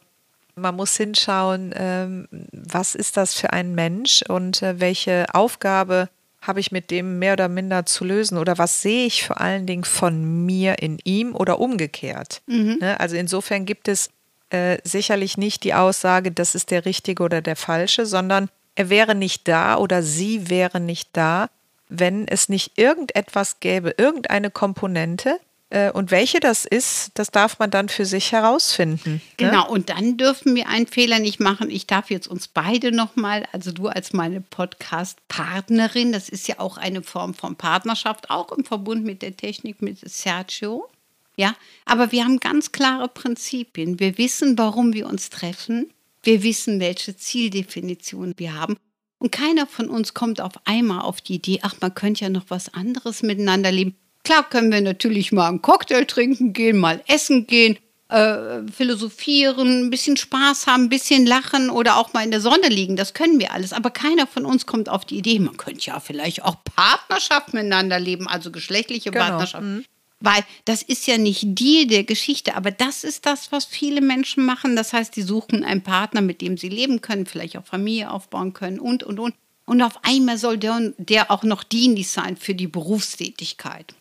man 0.54 0.76
muss 0.76 0.96
hinschauen, 0.96 1.72
ähm, 1.76 2.28
was 2.52 2.94
ist 2.94 3.16
das 3.16 3.34
für 3.34 3.52
ein 3.52 3.74
Mensch 3.74 4.22
und 4.28 4.62
äh, 4.62 4.80
welche 4.80 5.26
Aufgabe 5.34 6.08
habe 6.40 6.60
ich 6.60 6.72
mit 6.72 6.90
dem 6.90 7.20
mehr 7.20 7.34
oder 7.34 7.48
minder 7.48 7.86
zu 7.86 8.04
lösen 8.04 8.36
oder 8.36 8.58
was 8.58 8.82
sehe 8.82 9.06
ich 9.06 9.24
vor 9.24 9.40
allen 9.40 9.64
Dingen 9.64 9.84
von 9.84 10.44
mir 10.44 10.80
in 10.80 10.98
ihm 11.04 11.36
oder 11.36 11.60
umgekehrt. 11.60 12.42
Mhm. 12.46 12.78
Ne? 12.80 12.98
Also 12.98 13.16
insofern 13.16 13.64
gibt 13.64 13.86
es 13.86 14.10
äh, 14.50 14.78
sicherlich 14.82 15.38
nicht 15.38 15.62
die 15.62 15.72
Aussage, 15.72 16.32
das 16.32 16.54
ist 16.54 16.72
der 16.72 16.84
richtige 16.84 17.22
oder 17.22 17.40
der 17.40 17.56
falsche, 17.56 18.06
sondern 18.06 18.48
er 18.74 18.90
wäre 18.90 19.14
nicht 19.14 19.46
da 19.46 19.76
oder 19.76 20.02
sie 20.02 20.50
wäre 20.50 20.80
nicht 20.80 21.10
da, 21.12 21.48
wenn 21.92 22.26
es 22.28 22.48
nicht 22.48 22.78
irgendetwas 22.78 23.60
gäbe, 23.60 23.94
irgendeine 23.98 24.50
Komponente, 24.50 25.38
äh, 25.72 25.90
und 25.90 26.10
welche 26.10 26.38
das 26.38 26.66
ist, 26.66 27.12
das 27.14 27.30
darf 27.30 27.58
man 27.58 27.70
dann 27.70 27.88
für 27.88 28.04
sich 28.04 28.32
herausfinden. 28.32 29.14
Ne? 29.14 29.20
Genau, 29.38 29.70
und 29.70 29.88
dann 29.88 30.18
dürfen 30.18 30.54
wir 30.54 30.68
einen 30.68 30.86
Fehler 30.86 31.18
nicht 31.18 31.40
machen. 31.40 31.70
Ich 31.70 31.86
darf 31.86 32.10
jetzt 32.10 32.28
uns 32.28 32.46
beide 32.46 32.92
nochmal, 32.92 33.44
also 33.52 33.72
du 33.72 33.88
als 33.88 34.12
meine 34.12 34.42
Podcast-Partnerin, 34.42 36.12
das 36.12 36.28
ist 36.28 36.46
ja 36.46 36.58
auch 36.58 36.76
eine 36.76 37.02
Form 37.02 37.32
von 37.32 37.56
Partnerschaft, 37.56 38.28
auch 38.28 38.52
im 38.52 38.66
Verbund 38.66 39.04
mit 39.04 39.22
der 39.22 39.34
Technik 39.34 39.80
mit 39.80 39.98
Sergio. 39.98 40.90
Ja, 41.36 41.54
aber 41.86 42.12
wir 42.12 42.24
haben 42.24 42.38
ganz 42.38 42.72
klare 42.72 43.08
Prinzipien. 43.08 43.98
Wir 43.98 44.18
wissen, 44.18 44.58
warum 44.58 44.92
wir 44.92 45.06
uns 45.06 45.30
treffen. 45.30 45.90
Wir 46.22 46.42
wissen, 46.42 46.80
welche 46.80 47.16
Zieldefinition 47.16 48.34
wir 48.36 48.54
haben. 48.54 48.76
Und 49.22 49.30
keiner 49.30 49.68
von 49.68 49.88
uns 49.88 50.14
kommt 50.14 50.40
auf 50.40 50.54
einmal 50.64 51.02
auf 51.02 51.20
die 51.20 51.34
Idee, 51.34 51.60
ach, 51.62 51.76
man 51.80 51.94
könnte 51.94 52.24
ja 52.24 52.28
noch 52.28 52.46
was 52.48 52.74
anderes 52.74 53.22
miteinander 53.22 53.70
leben. 53.70 53.94
Klar 54.24 54.50
können 54.50 54.72
wir 54.72 54.80
natürlich 54.80 55.30
mal 55.30 55.46
einen 55.46 55.62
Cocktail 55.62 56.06
trinken 56.06 56.52
gehen, 56.52 56.76
mal 56.76 57.00
essen 57.06 57.46
gehen, 57.46 57.78
äh, 58.08 58.62
philosophieren, 58.76 59.84
ein 59.84 59.90
bisschen 59.90 60.16
Spaß 60.16 60.66
haben, 60.66 60.86
ein 60.86 60.88
bisschen 60.88 61.24
lachen 61.24 61.70
oder 61.70 61.98
auch 61.98 62.12
mal 62.12 62.24
in 62.24 62.32
der 62.32 62.40
Sonne 62.40 62.66
liegen. 62.68 62.96
Das 62.96 63.14
können 63.14 63.38
wir 63.38 63.52
alles. 63.52 63.72
Aber 63.72 63.90
keiner 63.90 64.26
von 64.26 64.44
uns 64.44 64.66
kommt 64.66 64.88
auf 64.88 65.04
die 65.04 65.18
Idee, 65.18 65.38
man 65.38 65.56
könnte 65.56 65.86
ja 65.86 66.00
vielleicht 66.00 66.42
auch 66.42 66.56
Partnerschaft 66.64 67.54
miteinander 67.54 68.00
leben, 68.00 68.26
also 68.26 68.50
geschlechtliche 68.50 69.12
genau. 69.12 69.26
Partnerschaft. 69.26 69.62
Mhm. 69.62 69.84
Weil 70.24 70.44
das 70.64 70.82
ist 70.82 71.06
ja 71.06 71.18
nicht 71.18 71.42
die 71.44 71.86
der 71.86 72.04
Geschichte, 72.04 72.54
aber 72.54 72.70
das 72.70 73.04
ist 73.04 73.26
das, 73.26 73.50
was 73.50 73.64
viele 73.64 74.00
Menschen 74.00 74.44
machen. 74.46 74.76
Das 74.76 74.92
heißt, 74.92 75.16
die 75.16 75.22
suchen 75.22 75.64
einen 75.64 75.82
Partner, 75.82 76.20
mit 76.20 76.40
dem 76.40 76.56
sie 76.56 76.68
leben 76.68 77.00
können, 77.00 77.26
vielleicht 77.26 77.56
auch 77.56 77.64
Familie 77.64 78.10
aufbauen 78.10 78.52
können 78.52 78.78
und, 78.78 79.02
und, 79.02 79.18
und. 79.18 79.34
Und 79.64 79.82
auf 79.82 80.00
einmal 80.02 80.38
soll 80.38 80.58
der, 80.58 80.92
der 80.98 81.30
auch 81.30 81.44
noch 81.44 81.62
dienlich 81.64 82.10
sein 82.10 82.36
für 82.36 82.54
die 82.54 82.66
Berufstätigkeit. 82.66 83.94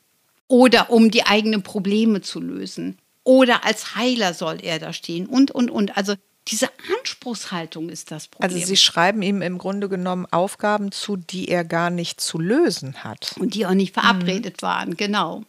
Oder 0.48 0.90
um 0.90 1.12
die 1.12 1.26
eigenen 1.26 1.64
Probleme 1.64 2.22
zu 2.22 2.40
lösen. 2.40 2.98
Oder 3.24 3.64
als 3.66 3.96
Heiler 3.96 4.34
soll 4.34 4.58
er 4.62 4.80
da 4.80 4.94
stehen 4.94 5.28
und, 5.28 5.52
und, 5.52 5.70
und. 5.70 5.96
Also 5.96 6.16
Diese 6.48 6.70
Anspruchshaltung 7.00 7.90
ist 7.90 8.10
das 8.12 8.28
Problem. 8.28 8.52
Also 8.52 8.66
Sie 8.66 8.76
schreiben 8.76 9.22
ihm 9.22 9.42
im 9.42 9.60
Grunde 9.60 9.88
genommen 9.88 10.26
Aufgaben 10.32 10.92
zu, 10.92 11.16
die 11.16 11.48
er 11.48 11.64
gar 11.64 11.92
nicht 11.92 12.20
zu 12.20 12.40
lösen 12.40 13.04
hat. 13.04 13.36
und 13.40 13.54
die 13.54 13.66
auch 13.66 13.76
nicht 13.76 13.94
verabredet 13.94 14.62
waren, 14.64 14.98
genau. 14.98 15.44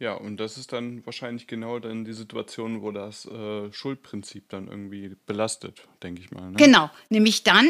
Ja, 0.00 0.14
und 0.14 0.36
das 0.38 0.58
ist 0.58 0.72
dann 0.72 1.04
wahrscheinlich 1.04 1.48
genau 1.48 1.80
dann 1.80 2.04
die 2.04 2.12
Situation, 2.12 2.82
wo 2.82 2.92
das 2.92 3.26
äh, 3.26 3.72
Schuldprinzip 3.72 4.48
dann 4.48 4.68
irgendwie 4.68 5.16
belastet, 5.26 5.82
denke 6.02 6.20
ich 6.20 6.30
mal. 6.30 6.50
Ne? 6.50 6.56
Genau, 6.56 6.88
nämlich 7.08 7.42
dann 7.42 7.68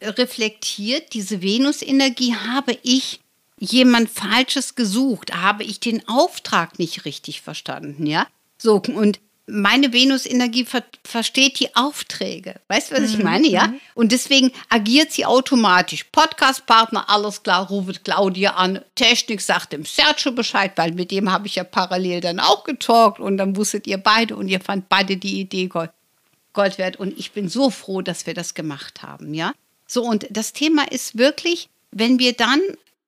reflektiert 0.00 1.12
diese 1.12 1.42
Venus-Energie, 1.42 2.34
habe 2.34 2.78
ich 2.82 3.20
jemand 3.58 4.10
Falsches 4.10 4.74
gesucht, 4.74 5.34
habe 5.34 5.64
ich 5.64 5.80
den 5.80 6.06
Auftrag 6.08 6.78
nicht 6.78 7.04
richtig 7.04 7.42
verstanden, 7.42 8.06
ja? 8.06 8.26
So, 8.58 8.76
und 8.76 9.20
meine 9.46 9.92
Venus-Energie 9.92 10.64
ver 10.64 10.82
versteht 11.04 11.60
die 11.60 11.74
Aufträge. 11.76 12.56
Weißt 12.68 12.90
du, 12.90 12.96
was 12.96 13.14
ich 13.14 13.22
meine, 13.22 13.46
ja? 13.46 13.72
Und 13.94 14.10
deswegen 14.10 14.50
agiert 14.68 15.12
sie 15.12 15.24
automatisch. 15.24 16.04
Podcast-Partner, 16.10 17.08
alles 17.08 17.42
klar, 17.42 17.68
ruft 17.68 18.04
Claudia 18.04 18.54
an. 18.54 18.80
Technik 18.96 19.40
sagt 19.40 19.72
dem 19.72 19.84
Sergio 19.84 20.32
Bescheid, 20.32 20.72
weil 20.76 20.92
mit 20.92 21.12
dem 21.12 21.30
habe 21.30 21.46
ich 21.46 21.54
ja 21.54 21.64
parallel 21.64 22.20
dann 22.20 22.40
auch 22.40 22.64
getalkt 22.64 23.20
und 23.20 23.36
dann 23.36 23.56
wusstet 23.56 23.86
ihr 23.86 23.98
beide 23.98 24.34
und 24.36 24.48
ihr 24.48 24.60
fand 24.60 24.88
beide 24.88 25.16
die 25.16 25.40
Idee 25.40 25.68
Gold, 25.68 25.90
Gold 26.52 26.78
wert. 26.78 26.96
Und 26.96 27.16
ich 27.16 27.30
bin 27.30 27.48
so 27.48 27.70
froh, 27.70 28.02
dass 28.02 28.26
wir 28.26 28.34
das 28.34 28.54
gemacht 28.54 29.02
haben, 29.02 29.32
ja? 29.32 29.52
So, 29.86 30.02
und 30.02 30.26
das 30.30 30.52
Thema 30.52 30.90
ist 30.90 31.16
wirklich, 31.16 31.68
wenn 31.92 32.18
wir 32.18 32.32
dann 32.32 32.60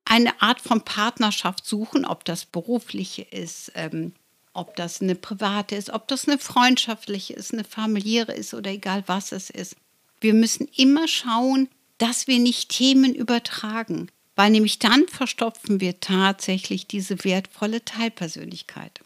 eine 0.05 0.41
Art 0.41 0.61
von 0.61 0.83
Partnerschaft 0.83 1.67
suchen, 1.67 2.05
ob 2.05 2.25
das 2.25 2.45
berufliche 2.45 3.23
ist, 3.23 3.73
ähm, 3.75 4.13
ob 4.59 4.75
das 4.77 5.01
eine 5.01 5.15
private 5.15 5.77
ist, 5.77 5.91
ob 5.91 6.09
das 6.09 6.27
eine 6.27 6.39
freundschaftliche 6.39 7.33
ist, 7.33 7.53
eine 7.53 7.65
familiäre 7.65 8.33
ist 8.33 8.55
oder 8.55 8.71
egal 8.71 9.05
was 9.07 9.33
es 9.33 9.51
ist. 9.51 9.77
Wir 10.21 10.35
müssen 10.35 10.69
immer 10.77 11.07
schauen, 11.07 11.69
dass 11.99 12.27
wir 12.27 12.39
nicht 12.41 12.71
Themen 12.71 13.15
übertragen, 13.15 14.09
weil 14.35 14.51
nämlich 14.51 14.79
dann 14.79 15.07
verstopfen 15.09 15.81
wir 15.81 16.01
tatsächlich 16.01 16.87
diese 16.87 17.25
wertvolle 17.25 17.85
Teilpersönlichkeit. 17.85 19.01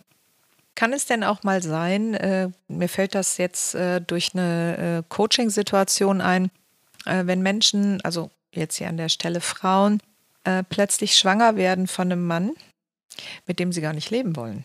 Kann 0.74 0.94
es 0.94 1.04
denn 1.04 1.22
auch 1.22 1.42
mal 1.42 1.62
sein, 1.62 2.14
äh, 2.14 2.48
mir 2.68 2.88
fällt 2.88 3.14
das 3.14 3.36
jetzt 3.36 3.74
äh, 3.74 4.00
durch 4.00 4.30
eine 4.32 5.04
äh, 5.04 5.08
Coaching-Situation 5.08 6.22
ein, 6.22 6.50
äh, 7.04 7.26
wenn 7.26 7.42
Menschen, 7.42 8.00
also 8.02 8.30
jetzt 8.52 8.76
hier 8.76 8.88
an 8.88 8.96
der 8.96 9.10
Stelle 9.10 9.42
Frauen, 9.42 10.00
äh, 10.44 10.62
plötzlich 10.62 11.16
schwanger 11.16 11.56
werden 11.56 11.86
von 11.86 12.10
einem 12.10 12.26
Mann, 12.26 12.52
mit 13.46 13.58
dem 13.58 13.70
sie 13.70 13.82
gar 13.82 13.92
nicht 13.92 14.10
leben 14.10 14.34
wollen? 14.34 14.64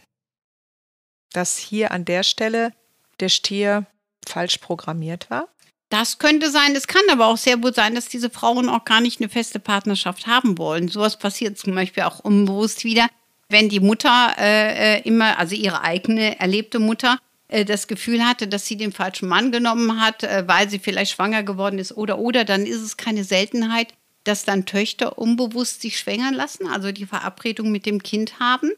Dass 1.33 1.57
hier 1.57 1.91
an 1.91 2.05
der 2.05 2.23
Stelle 2.23 2.71
der 3.19 3.29
Stier 3.29 3.85
falsch 4.27 4.57
programmiert 4.57 5.29
war? 5.29 5.47
Das 5.89 6.19
könnte 6.19 6.51
sein. 6.51 6.75
Es 6.75 6.87
kann 6.87 7.03
aber 7.09 7.27
auch 7.27 7.37
sehr 7.37 7.57
gut 7.57 7.75
sein, 7.75 7.95
dass 7.95 8.09
diese 8.09 8.29
Frauen 8.29 8.67
auch 8.67 8.83
gar 8.83 8.99
nicht 8.99 9.21
eine 9.21 9.29
feste 9.29 9.59
Partnerschaft 9.59 10.27
haben 10.27 10.57
wollen. 10.57 10.89
Sowas 10.89 11.17
passiert 11.17 11.57
zum 11.57 11.75
Beispiel 11.75 12.03
auch 12.03 12.19
unbewusst 12.19 12.83
wieder, 12.83 13.07
wenn 13.49 13.69
die 13.69 13.79
Mutter 13.79 14.35
äh, 14.37 14.97
äh, 14.97 15.01
immer, 15.03 15.39
also 15.39 15.55
ihre 15.55 15.81
eigene 15.81 16.39
erlebte 16.39 16.79
Mutter, 16.79 17.19
äh, 17.47 17.63
das 17.63 17.87
Gefühl 17.87 18.25
hatte, 18.25 18.47
dass 18.47 18.65
sie 18.65 18.75
den 18.75 18.91
falschen 18.91 19.29
Mann 19.29 19.53
genommen 19.53 20.01
hat, 20.01 20.23
äh, 20.23 20.43
weil 20.45 20.69
sie 20.69 20.79
vielleicht 20.79 21.13
schwanger 21.13 21.43
geworden 21.43 21.79
ist 21.79 21.95
oder 21.95 22.17
oder, 22.17 22.43
dann 22.43 22.65
ist 22.65 22.81
es 22.81 22.97
keine 22.97 23.23
Seltenheit, 23.23 23.93
dass 24.25 24.43
dann 24.43 24.65
Töchter 24.65 25.17
unbewusst 25.17 25.81
sich 25.81 25.97
schwängern 25.97 26.33
lassen, 26.33 26.67
also 26.67 26.91
die 26.91 27.05
Verabredung 27.05 27.71
mit 27.71 27.85
dem 27.85 28.03
Kind 28.03 28.41
haben 28.41 28.71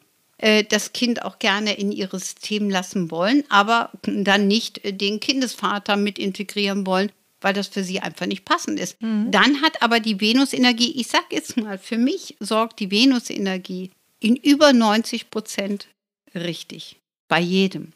das 0.64 0.94
Kind 0.94 1.24
auch 1.24 1.40
gerne 1.40 1.74
in 1.74 1.92
ihr 1.92 2.10
System 2.10 2.70
lassen 2.70 3.12
wollen, 3.12 3.44
aber 3.50 3.92
dann 4.04 4.48
nicht 4.48 4.84
äh, 4.86 4.94
den 4.94 5.20
Kindesvater 5.20 5.98
mit 5.98 6.18
integrieren 6.18 6.86
wollen, 6.86 7.12
weil 7.42 7.54
das 7.54 7.68
für 7.68 7.84
sie 7.84 8.00
einfach 8.00 8.26
nicht 8.26 8.46
passend 8.46 8.80
ist. 8.80 8.98
Dann 9.32 9.62
hat 9.62 9.82
aber 9.82 10.00
die 10.00 10.20
Venus-Energie, 10.20 11.00
ich 11.00 11.08
sag 11.08 11.32
jetzt 11.32 11.58
mal, 11.58 11.78
für 11.78 11.98
mich 11.98 12.36
sorgt 12.40 12.80
die 12.80 12.92
Venus-Energie 12.92 13.92
in 14.20 14.36
über 14.36 14.74
90 14.74 15.30
Prozent 15.30 15.88
richtig. 16.36 16.98
Bei 17.28 17.40
jedem. 17.40 17.94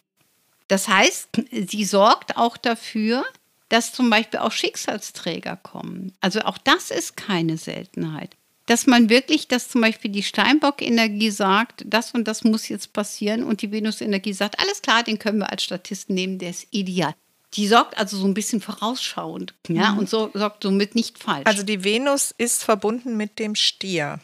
Das 0.68 0.88
heißt, 0.88 1.30
sie 1.52 1.84
sorgt 1.84 2.38
auch 2.38 2.56
dafür, 2.56 3.26
dass 3.70 3.94
zum 3.94 4.10
Beispiel 4.10 4.40
auch 4.40 4.52
Schicksalsträger 4.52 5.58
kommen. 5.58 6.14
Also 6.22 6.42
auch 6.42 6.58
das 6.58 6.92
ist 6.92 7.18
keine 7.18 7.58
Seltenheit 7.58 8.36
dass 8.66 8.88
man 8.88 9.10
wirklich, 9.10 9.48
dass 9.48 9.70
zum 9.70 9.82
Beispiel 9.82 10.12
die 10.12 10.24
Steinbock-Energie 10.24 11.32
sagt, 11.32 11.84
das 11.86 12.12
und 12.12 12.28
das 12.28 12.44
muss 12.44 12.70
jetzt 12.70 12.94
passieren 12.94 13.44
und 13.44 13.62
die 13.62 13.72
Venus-Energie 13.72 14.34
sagt, 14.34 14.60
alles 14.60 14.82
klar, 14.82 15.04
den 15.04 15.20
können 15.20 15.40
wir 15.40 15.52
als 15.52 15.64
Statisten 15.64 16.16
nehmen, 16.16 16.40
der 16.40 16.52
ist 16.52 16.68
ideal. 16.72 17.14
Die 17.56 17.68
sorgt 17.68 17.98
also 17.98 18.18
so 18.18 18.26
ein 18.26 18.34
bisschen 18.34 18.62
vorausschauend, 18.62 19.54
ja, 19.68 19.94
und 19.94 20.10
so, 20.10 20.32
sorgt 20.34 20.64
somit 20.64 20.96
nicht 20.96 21.20
falsch. 21.20 21.46
Also 21.46 21.64
die 21.64 21.84
Venus 21.84 22.34
ist 22.38 22.64
verbunden 22.64 23.16
mit 23.18 23.38
dem 23.38 23.56
Stier. 23.56 24.20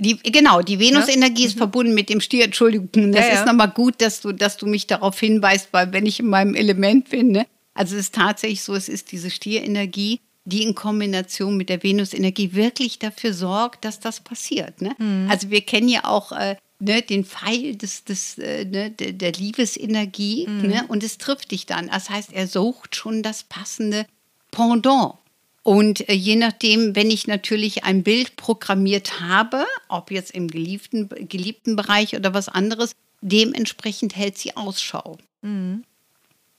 Die, 0.00 0.16
genau, 0.16 0.60
die 0.60 0.80
Venus-Energie 0.80 1.44
ist 1.44 1.56
verbunden 1.56 1.94
mit 1.94 2.08
dem 2.08 2.20
Stier. 2.20 2.44
Entschuldigung, 2.44 2.88
das 2.92 3.02
Mhm. 3.04 3.12
Ja, 3.12 3.20
ja. 3.20 3.40
ist 3.40 3.46
nochmal 3.46 3.70
gut, 3.70 4.00
dass 4.00 4.20
du, 4.20 4.32
dass 4.32 4.56
du 4.56 4.66
mich 4.66 4.88
darauf 4.88 5.20
hinweist, 5.20 5.68
weil 5.70 5.92
wenn 5.92 6.04
ich 6.04 6.18
in 6.18 6.26
meinem 6.26 6.56
Element 6.56 7.10
bin, 7.10 7.28
ne? 7.30 7.46
also 7.74 7.94
es 7.94 8.02
ist 8.02 8.14
tatsächlich 8.14 8.62
so, 8.62 8.74
es 8.74 8.88
ist 8.88 9.12
diese 9.12 9.30
Stierenergie, 9.30 10.20
die 10.44 10.62
in 10.62 10.74
Kombination 10.74 11.56
mit 11.56 11.68
der 11.68 11.82
Venus-Energie 11.82 12.52
wirklich 12.52 12.98
dafür 12.98 13.32
sorgt, 13.32 13.84
dass 13.84 14.00
das 14.00 14.20
passiert. 14.20 14.82
Ne? 14.82 14.94
Mhm. 14.98 15.28
Also 15.30 15.50
wir 15.50 15.62
kennen 15.62 15.88
ja 15.88 16.04
auch 16.04 16.32
äh, 16.32 16.56
ne, 16.78 17.02
den 17.02 17.24
Pfeil 17.24 17.76
des, 17.76 18.04
des, 18.04 18.38
äh, 18.38 18.64
ne, 18.64 18.90
der, 18.90 19.32
Liebesenergie 19.32 20.46
Mhm. 20.46 20.66
ne? 20.68 20.84
und 20.88 21.02
es 21.02 21.18
trifft 21.18 21.50
dich 21.50 21.66
dann. 21.66 21.88
Das 21.88 22.10
heißt, 22.10 22.32
er 22.32 22.46
sucht 22.46 22.94
schon 22.94 23.22
das 23.22 23.44
passende 23.44 24.06
Pendant. 24.50 25.14
Und 25.62 26.06
äh, 26.10 26.12
je 26.12 26.36
nachdem, 26.36 26.94
wenn 26.94 27.10
ich 27.10 27.26
natürlich 27.26 27.84
ein 27.84 28.02
Bild 28.02 28.36
programmiert 28.36 29.20
habe, 29.20 29.64
ob 29.88 30.10
jetzt 30.10 30.32
im 30.32 30.48
geliebten, 30.48 31.08
geliebten 31.08 31.74
Bereich 31.74 32.14
oder 32.14 32.34
was 32.34 32.50
anderes, 32.50 32.92
dementsprechend 33.22 34.14
hält 34.14 34.36
sie 34.36 34.54
Ausschau. 34.56 35.16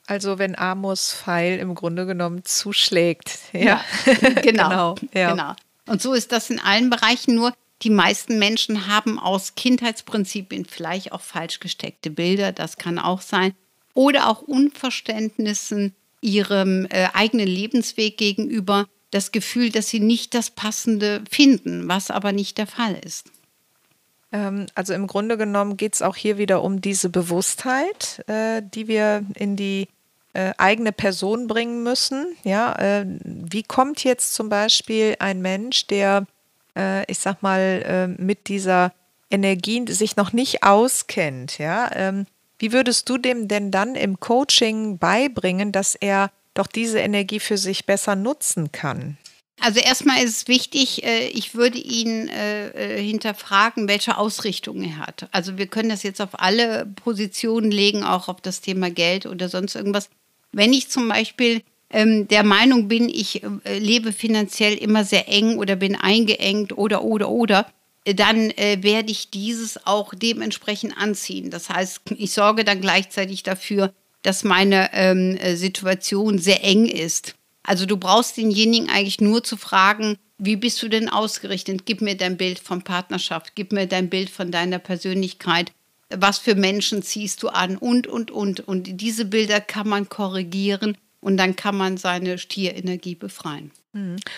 Also 0.08 0.38
wenn 0.38 0.58
Amos 0.58 1.14
Pfeil 1.14 1.60
im 1.60 1.74
Grunde 1.76 2.06
genommen 2.06 2.46
zuschlägt. 2.46 3.40
Ja, 3.54 3.84
genau. 4.42 4.70
Genau, 4.70 4.96
ja. 5.14 5.32
genau. 5.32 5.54
Und 5.88 6.02
so 6.02 6.14
ist 6.14 6.32
das 6.32 6.50
in 6.50 6.60
allen 6.60 6.90
Bereichen. 6.90 7.36
Nur 7.36 7.54
die 7.82 7.90
meisten 7.90 8.40
Menschen 8.40 8.88
haben 8.88 9.20
aus 9.20 9.56
Kindheitsprinzipien 9.56 10.66
vielleicht 10.66 11.12
auch 11.12 11.22
falsch 11.22 11.60
gesteckte 11.60 12.10
Bilder. 12.10 12.52
Das 12.52 12.78
kann 12.78 13.00
auch 13.00 13.22
sein. 13.22 13.54
Oder 13.94 14.30
auch 14.30 14.42
Unverständnissen 14.42 15.96
ihrem 16.22 16.86
äh, 16.90 17.10
eigenen 17.14 17.48
Lebensweg 17.48 18.18
gegenüber. 18.18 18.88
Das 19.12 19.32
Gefühl, 19.32 19.70
dass 19.70 19.90
sie 19.90 20.00
nicht 20.00 20.34
das 20.34 20.50
Passende 20.50 21.24
finden, 21.30 21.88
was 21.88 22.12
aber 22.12 22.32
nicht 22.32 22.58
der 22.58 22.68
Fall 22.68 22.96
ist. 22.96 23.30
Ähm, 24.32 24.66
Also 24.76 24.94
im 24.94 25.08
Grunde 25.08 25.38
genommen 25.38 25.78
geht 25.78 25.94
es 25.96 26.02
auch 26.02 26.16
hier 26.16 26.38
wieder 26.38 26.64
um 26.64 26.82
diese 26.82 27.10
Bewusstheit, 27.10 28.24
äh, 28.28 28.62
die 28.64 28.88
wir 28.88 29.26
in 29.36 29.56
die 29.56 29.88
äh, 30.36 30.54
eigene 30.58 30.92
Person 30.92 31.48
bringen 31.48 31.82
müssen. 31.82 32.36
Ja, 32.44 32.74
äh, 32.74 33.06
wie 33.24 33.64
kommt 33.64 34.04
jetzt 34.04 34.34
zum 34.34 34.50
Beispiel 34.50 35.16
ein 35.20 35.42
Mensch, 35.42 35.88
der, 35.88 36.28
äh, 36.78 37.10
ich 37.10 37.20
sag 37.20 37.42
mal, 37.42 37.82
äh, 37.86 38.22
mit 38.22 38.50
dieser 38.50 38.92
Energie 39.32 39.86
sich 39.88 40.18
noch 40.18 40.34
nicht 40.34 40.62
auskennt, 40.62 41.58
ja, 41.58 41.90
ähm, 41.94 42.26
wie 42.60 42.74
würdest 42.74 43.08
du 43.08 43.18
dem 43.18 43.48
denn 43.48 43.72
dann 43.72 43.96
im 43.96 44.20
Coaching 44.20 44.98
beibringen, 44.98 45.72
dass 45.72 45.96
er 45.96 46.32
doch 46.54 46.68
diese 46.68 47.00
Energie 47.00 47.40
für 47.40 47.58
sich 47.58 47.86
besser 47.86 48.16
nutzen 48.16 48.74
kann? 48.74 49.18
Also 49.62 49.80
erstmal 49.80 50.22
ist 50.22 50.38
es 50.38 50.48
wichtig, 50.50 51.06
äh, 51.06 51.28
ich 51.28 51.56
würde 51.56 51.78
ihn 51.78 52.30
hinterfragen, 52.30 53.88
welche 53.88 54.18
Ausrichtung 54.18 54.84
er 54.84 54.98
hat. 54.98 55.30
Also 55.32 55.58
wir 55.58 55.68
können 55.68 55.90
das 55.90 56.04
jetzt 56.04 56.20
auf 56.20 56.40
alle 56.42 56.86
Positionen 56.86 57.72
legen, 57.72 58.04
auch 58.04 58.28
auf 58.28 58.42
das 58.42 58.60
Thema 58.60 58.90
Geld 58.90 59.26
oder 59.26 59.48
sonst 59.48 59.76
irgendwas. 59.76 60.10
Wenn 60.56 60.72
ich 60.72 60.90
zum 60.90 61.10
Beispiel 61.10 61.62
ähm, 61.90 62.30
der 62.30 62.44
Meinung 62.44 62.88
bin, 62.88 63.10
ich 63.10 63.44
äh, 63.44 63.78
lebe 63.78 64.14
finanziell 64.14 64.76
immer 64.76 65.04
sehr 65.04 65.28
eng 65.28 65.58
oder 65.58 65.76
bin 65.76 65.98
eingeengt 65.98 66.78
oder 66.78 67.04
oder 67.04 67.30
oder, 67.30 67.68
äh, 68.06 68.16
dann 68.16 68.52
äh, 68.52 68.78
werde 68.82 69.12
ich 69.12 69.30
dieses 69.30 69.86
auch 69.86 70.14
dementsprechend 70.16 70.98
anziehen. 70.98 71.52
Das 71.52 71.70
heißt, 71.70 72.02
ich 72.18 72.32
sorge 72.32 72.64
dann 72.64 72.80
gleichzeitig 72.80 73.44
dafür, 73.44 73.94
dass 74.22 74.46
meine 74.46 74.92
ähm, 74.94 75.36
äh, 75.36 75.58
Situation 75.58 76.40
sehr 76.40 76.64
eng 76.64 76.86
ist. 76.86 77.36
Also 77.64 77.86
du 77.86 77.98
brauchst 77.98 78.38
denjenigen 78.38 78.90
eigentlich 78.90 79.20
nur 79.20 79.44
zu 79.44 79.58
fragen, 79.58 80.18
wie 80.38 80.56
bist 80.56 80.82
du 80.82 80.88
denn 80.88 81.10
ausgerichtet? 81.10 81.86
Gib 81.86 82.00
mir 82.00 82.16
dein 82.16 82.38
Bild 82.38 82.60
von 82.60 82.82
Partnerschaft, 82.82 83.56
gib 83.56 83.74
mir 83.74 83.88
dein 83.88 84.10
Bild 84.10 84.30
von 84.30 84.52
deiner 84.52 84.80
Persönlichkeit. 84.80 85.74
Was 86.20 86.38
für 86.40 86.56
Menschen 86.56 87.02
ziehst 87.04 87.44
du 87.44 87.50
an 87.50 87.78
und, 87.78 88.08
und, 88.08 88.32
und. 88.32 88.60
Und 88.62 89.02
diese 89.02 89.26
Bilder 89.26 89.62
kann 89.62 89.88
man 89.88 90.10
korrigieren 90.10 90.98
und 91.22 91.38
dann 91.38 91.56
kann 91.56 91.76
man 91.76 91.98
seine 91.98 92.38
Stierenergie 92.38 93.16
befreien. 93.16 93.72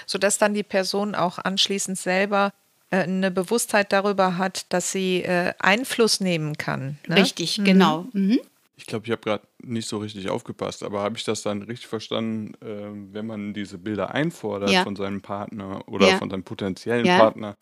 sodass 0.06 0.38
dann 0.38 0.54
die 0.54 0.64
Person 0.64 1.16
auch 1.16 1.40
anschließend 1.40 1.98
selber 1.98 2.54
äh, 2.92 2.98
eine 2.98 3.32
Bewusstheit 3.32 3.92
darüber 3.92 4.38
hat, 4.38 4.72
dass 4.72 4.92
sie 4.92 5.24
äh, 5.24 5.54
Einfluss 5.60 6.20
nehmen 6.20 6.58
kann. 6.58 6.98
Ne? 7.08 7.16
Richtig, 7.18 7.60
genau. 7.64 8.06
Mhm. 8.14 8.40
Ich 8.76 8.86
glaube, 8.86 9.06
ich 9.08 9.12
habe 9.12 9.22
gerade 9.22 9.48
nicht 9.64 9.90
so 9.90 9.98
richtig 9.98 10.30
aufgepasst, 10.30 10.84
aber 10.84 11.02
habe 11.02 11.18
ich 11.18 11.24
das 11.24 11.42
dann 11.42 11.64
richtig 11.64 11.88
verstanden, 11.88 12.54
äh, 12.64 13.14
wenn 13.14 13.26
man 13.26 13.54
diese 13.56 13.80
Bilder 13.80 14.14
einfordert 14.14 14.70
Ja. 14.70 14.84
von 14.84 14.96
seinem 14.96 15.22
Partner 15.22 15.82
oder 15.88 16.08
Ja. 16.08 16.18
von 16.20 16.30
seinem 16.30 16.44
potenziellen 16.44 17.06
Ja. 17.08 17.18
Partner? 17.18 17.58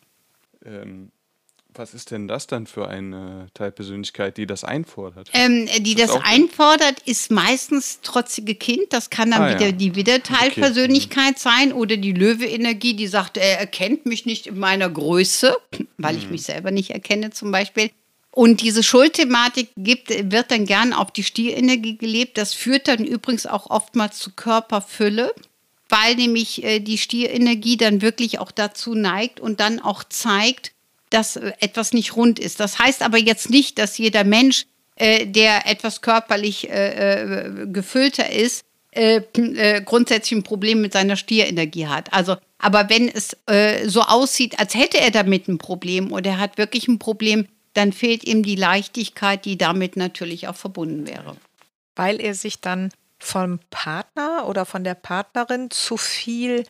Ähm, 0.66 1.12
was 1.78 1.94
ist 1.94 2.12
denn 2.12 2.28
das 2.28 2.48
dann 2.48 2.68
für 2.68 2.88
eine 2.88 3.48
Teilpersönlichkeit, 3.54 4.38
die 4.38 4.46
das 4.46 4.64
einfordert? 4.64 5.30
Ähm, 5.34 5.68
die 5.80 5.94
Ist 5.94 6.00
das 6.02 6.14
das 6.14 6.22
einfordert, 6.24 7.00
ist 7.06 7.32
meistens 7.32 8.00
trotzige 8.02 8.56
Kind. 8.56 8.86
Das 8.92 9.10
kann 9.10 9.32
dann 9.32 9.42
Ah, 9.44 9.50
wieder 9.56 9.68
ja. 9.68 9.72
die 9.72 9.96
Widderteilpersönlichkeit 9.96 11.40
sein 11.40 11.74
oder 11.74 11.98
die 11.98 12.14
Löwe-Energie, 12.14 12.94
die 12.94 13.08
sagt, 13.08 13.38
er 13.38 13.60
erkennt 13.60 14.06
mich 14.06 14.26
nicht 14.26 14.48
in 14.48 14.58
meiner 14.60 14.90
Größe, 14.90 15.56
weil 15.98 16.14
Mhm. 16.14 16.20
ich 16.20 16.30
mich 16.30 16.44
selber 16.44 16.72
nicht 16.72 16.92
erkenne 16.92 17.32
zum 17.32 17.52
Beispiel. 17.52 17.90
Und 18.32 18.62
diese 18.62 18.84
Schuldthematik 18.84 19.70
gibt, 19.78 20.10
wird 20.10 20.52
dann 20.52 20.66
gern 20.66 20.92
auf 20.92 21.12
die 21.12 21.24
Stierenergie 21.24 21.98
gelebt. 21.98 22.38
Das 22.38 22.54
führt 22.54 22.88
dann 22.90 23.06
übrigens 23.06 23.46
auch 23.46 23.70
oftmals 23.70 24.20
zu 24.20 24.32
Körperfülle, 24.32 25.34
weil 25.88 26.16
nämlich 26.16 26.62
äh, 26.64 26.80
die 26.82 26.98
Stierenergie 26.98 27.78
dann 27.78 28.02
wirklich 28.02 28.40
auch 28.40 28.52
dazu 28.52 28.94
neigt 28.94 29.40
und 29.40 29.62
dann 29.62 29.80
auch 29.80 30.04
zeigt, 30.04 30.74
dass 31.10 31.36
äh, 31.36 31.54
etwas 31.60 31.94
nicht 31.94 32.16
rund 32.16 32.40
ist. 32.40 32.60
Das 32.60 32.80
heißt 32.80 33.02
aber 33.02 33.18
jetzt 33.18 33.50
nicht, 33.50 33.78
dass 33.80 33.98
jeder 33.98 34.24
Mensch, 34.24 34.66
äh, 34.96 35.26
der 35.26 35.68
etwas 35.68 36.02
körperlich 36.02 36.70
äh, 36.70 37.14
äh, 37.14 37.68
gefüllter 37.68 38.30
ist, 38.30 38.66
äh, 38.92 39.22
äh, 39.34 39.82
grundsätzlich 39.82 40.40
ein 40.40 40.44
Problem 40.44 40.82
mit 40.82 40.94
seiner 40.94 41.18
Stierenergie 41.18 41.88
hat. 41.88 42.14
Also, 42.14 42.38
aber 42.58 42.90
wenn 42.90 43.10
es 43.10 43.36
so 43.86 44.02
aussieht, 44.02 44.58
als 44.58 44.74
hätte 44.74 45.00
er 45.00 45.12
damit 45.12 45.48
ein 45.48 45.58
Problem 45.58 46.14
oder 46.14 46.32
er 46.32 46.40
hat 46.40 46.58
wirklich 46.58 46.88
ein 46.88 46.98
Problem, 46.98 47.48
dann 47.74 47.92
fehlt 47.92 48.24
ihm 48.24 48.42
die 48.42 48.56
Leichtigkeit, 48.56 49.44
die 49.44 49.58
damit 49.58 49.98
natürlich 49.98 50.48
auch 50.48 50.56
verbunden 50.56 51.06
wäre. 51.06 51.36
Weil 51.96 52.22
er 52.22 52.34
sich 52.34 52.62
dann 52.62 52.92
vom 53.20 53.60
Partner 53.70 54.48
oder 54.48 54.66
von 54.66 54.84
der 54.84 54.96
Partnerin 54.96 55.70
zu 55.70 55.98
viel 55.98 56.64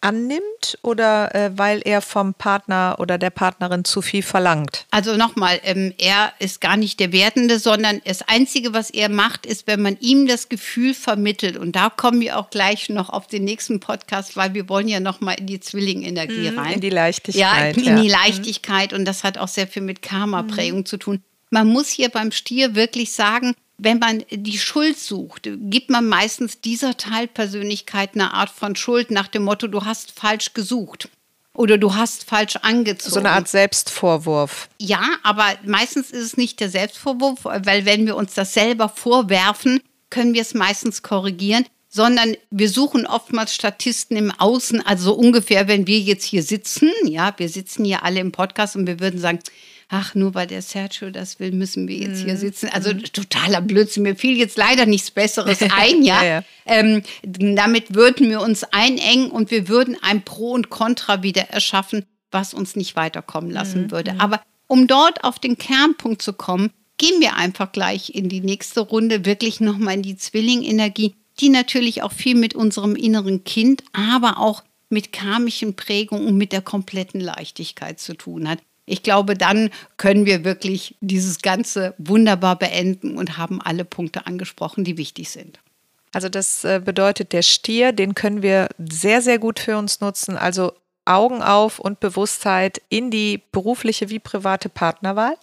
annimmt 0.00 0.78
oder 0.82 1.34
äh, 1.34 1.50
weil 1.56 1.82
er 1.84 2.00
vom 2.00 2.34
Partner 2.34 2.96
oder 2.98 3.18
der 3.18 3.30
Partnerin 3.30 3.84
zu 3.84 4.02
viel 4.02 4.22
verlangt? 4.22 4.86
Also 4.90 5.16
nochmal, 5.16 5.60
ähm, 5.62 5.92
er 5.98 6.32
ist 6.38 6.60
gar 6.60 6.76
nicht 6.76 7.00
der 7.00 7.12
Wertende, 7.12 7.58
sondern 7.58 8.00
das 8.04 8.22
Einzige, 8.22 8.72
was 8.72 8.90
er 8.90 9.08
macht, 9.08 9.46
ist, 9.46 9.66
wenn 9.66 9.82
man 9.82 9.98
ihm 10.00 10.26
das 10.26 10.48
Gefühl 10.48 10.94
vermittelt. 10.94 11.56
Und 11.56 11.76
da 11.76 11.90
kommen 11.90 12.20
wir 12.20 12.38
auch 12.38 12.50
gleich 12.50 12.88
noch 12.88 13.10
auf 13.10 13.26
den 13.26 13.44
nächsten 13.44 13.80
Podcast, 13.80 14.36
weil 14.36 14.54
wir 14.54 14.68
wollen 14.68 14.88
ja 14.88 15.00
nochmal 15.00 15.36
in 15.38 15.46
die 15.46 15.60
Zwillingenergie 15.60 16.48
rein. 16.48 16.74
In 16.74 16.80
die 16.80 16.88
ja, 16.88 16.94
Leichtigkeit. 16.94 17.76
in 17.76 17.84
ja. 17.84 18.02
die 18.02 18.08
Leichtigkeit. 18.08 18.92
Und 18.92 19.04
das 19.04 19.24
hat 19.24 19.38
auch 19.38 19.48
sehr 19.48 19.66
viel 19.66 19.82
mit 19.82 20.02
Karma-Prägung 20.02 20.86
zu 20.86 20.96
tun. 20.96 21.22
Man 21.50 21.66
muss 21.66 21.88
hier 21.88 22.08
beim 22.08 22.30
Stier 22.30 22.74
wirklich 22.74 23.12
sagen, 23.12 23.54
wenn 23.82 23.98
man 23.98 24.24
die 24.30 24.58
Schuld 24.58 24.98
sucht, 24.98 25.48
gibt 25.58 25.90
man 25.90 26.06
meistens 26.06 26.60
dieser 26.60 26.96
Teilpersönlichkeit 26.96 28.10
eine 28.14 28.34
Art 28.34 28.50
von 28.50 28.76
Schuld 28.76 29.10
nach 29.10 29.28
dem 29.28 29.44
Motto, 29.44 29.68
du 29.68 29.84
hast 29.84 30.12
falsch 30.12 30.52
gesucht 30.52 31.08
oder 31.54 31.78
du 31.78 31.94
hast 31.94 32.24
falsch 32.24 32.56
angezogen. 32.56 33.14
So 33.14 33.20
eine 33.20 33.30
Art 33.30 33.48
Selbstvorwurf. 33.48 34.68
Ja, 34.78 35.02
aber 35.22 35.46
meistens 35.64 36.10
ist 36.10 36.24
es 36.24 36.36
nicht 36.36 36.60
der 36.60 36.68
Selbstvorwurf, 36.68 37.44
weil 37.44 37.86
wenn 37.86 38.06
wir 38.06 38.16
uns 38.16 38.34
das 38.34 38.52
selber 38.52 38.88
vorwerfen, 38.88 39.80
können 40.10 40.34
wir 40.34 40.42
es 40.42 40.54
meistens 40.54 41.02
korrigieren, 41.02 41.64
sondern 41.88 42.36
wir 42.50 42.68
suchen 42.68 43.06
oftmals 43.06 43.54
Statisten 43.54 44.16
im 44.16 44.30
Außen, 44.30 44.84
also 44.86 45.04
so 45.04 45.14
ungefähr, 45.14 45.68
wenn 45.68 45.86
wir 45.86 45.98
jetzt 45.98 46.24
hier 46.24 46.42
sitzen, 46.42 46.90
ja, 47.04 47.34
wir 47.36 47.48
sitzen 47.48 47.84
hier 47.84 48.04
alle 48.04 48.20
im 48.20 48.30
Podcast 48.30 48.76
und 48.76 48.86
wir 48.86 49.00
würden 49.00 49.18
sagen, 49.18 49.40
ach, 49.90 50.14
nur 50.14 50.34
weil 50.34 50.46
der 50.46 50.62
Sergio 50.62 51.10
das 51.10 51.40
will, 51.40 51.52
müssen 51.52 51.88
wir 51.88 51.96
jetzt 51.96 52.20
Mhm. 52.22 52.26
hier 52.26 52.36
sitzen. 52.36 52.68
Also 52.72 52.92
totaler 52.92 53.60
Blödsinn. 53.60 54.04
Mir 54.04 54.16
fiel 54.16 54.36
jetzt 54.38 54.56
leider 54.56 54.86
nichts 54.86 55.10
Besseres 55.10 55.60
ein, 55.62 56.02
ja. 56.02 56.22
Ja, 56.22 56.24
ja. 56.24 56.44
Ähm, 56.66 57.02
damit 57.24 57.94
würden 57.94 58.30
wir 58.30 58.40
uns 58.40 58.64
einengen 58.64 59.30
und 59.30 59.50
wir 59.50 59.68
würden 59.68 59.96
ein 60.00 60.22
Pro 60.22 60.52
und 60.52 60.70
Contra 60.70 61.22
wieder 61.22 61.42
erschaffen, 61.50 62.04
was 62.30 62.54
uns 62.54 62.76
nicht 62.76 62.96
weiterkommen 62.96 63.50
lassen 63.50 63.82
Mhm, 63.84 63.90
würde. 63.90 64.14
Aber 64.18 64.40
um 64.68 64.86
dort 64.86 65.24
auf 65.24 65.38
den 65.40 65.58
Kernpunkt 65.58 66.22
zu 66.22 66.32
kommen, 66.32 66.70
gehen 66.96 67.20
wir 67.20 67.34
einfach 67.36 67.72
gleich 67.72 68.14
in 68.14 68.28
die 68.28 68.40
nächste 68.40 68.80
Runde, 68.80 69.24
wirklich 69.24 69.58
nochmal 69.60 69.94
in 69.94 70.02
die 70.02 70.16
Zwillingenergie, 70.16 71.14
die 71.40 71.48
natürlich 71.48 72.02
auch 72.02 72.12
viel 72.12 72.34
mit 72.36 72.54
unserem 72.54 72.94
inneren 72.94 73.42
Kind, 73.44 73.82
aber 73.92 74.38
auch 74.38 74.62
mit 74.90 75.12
karmischen 75.12 75.74
Prägungen 75.76 76.26
und 76.26 76.36
mit 76.36 76.52
der 76.52 76.60
kompletten 76.62 77.20
Leichtigkeit 77.20 77.98
zu 77.98 78.14
tun 78.14 78.48
hat. 78.48 78.58
Ich 78.90 79.02
glaube, 79.02 79.34
dann 79.34 79.70
können 79.96 80.26
wir 80.26 80.44
wirklich 80.44 80.96
dieses 81.00 81.40
Ganze 81.42 81.94
wunderbar 81.98 82.56
beenden 82.56 83.16
und 83.16 83.38
haben 83.38 83.60
alle 83.62 83.84
Punkte 83.84 84.26
angesprochen, 84.26 84.84
die 84.84 84.96
wichtig 84.96 85.30
sind. 85.30 85.60
Also 86.12 86.28
das 86.28 86.64
äh, 86.64 86.80
bedeutet, 86.84 87.32
der 87.32 87.42
Stier, 87.42 87.92
den 87.92 88.14
können 88.14 88.42
wir 88.42 88.68
sehr, 88.78 89.22
sehr 89.22 89.38
gut 89.38 89.60
für 89.60 89.78
uns 89.78 90.00
nutzen. 90.00 90.36
Also 90.36 90.72
Augen 91.04 91.42
auf 91.42 91.78
und 91.78 92.00
Bewusstheit 92.00 92.82
in 92.88 93.10
die 93.10 93.40
berufliche 93.52 94.10
wie 94.10 94.18
private 94.18 94.68
Partnerwahl, 94.68 95.36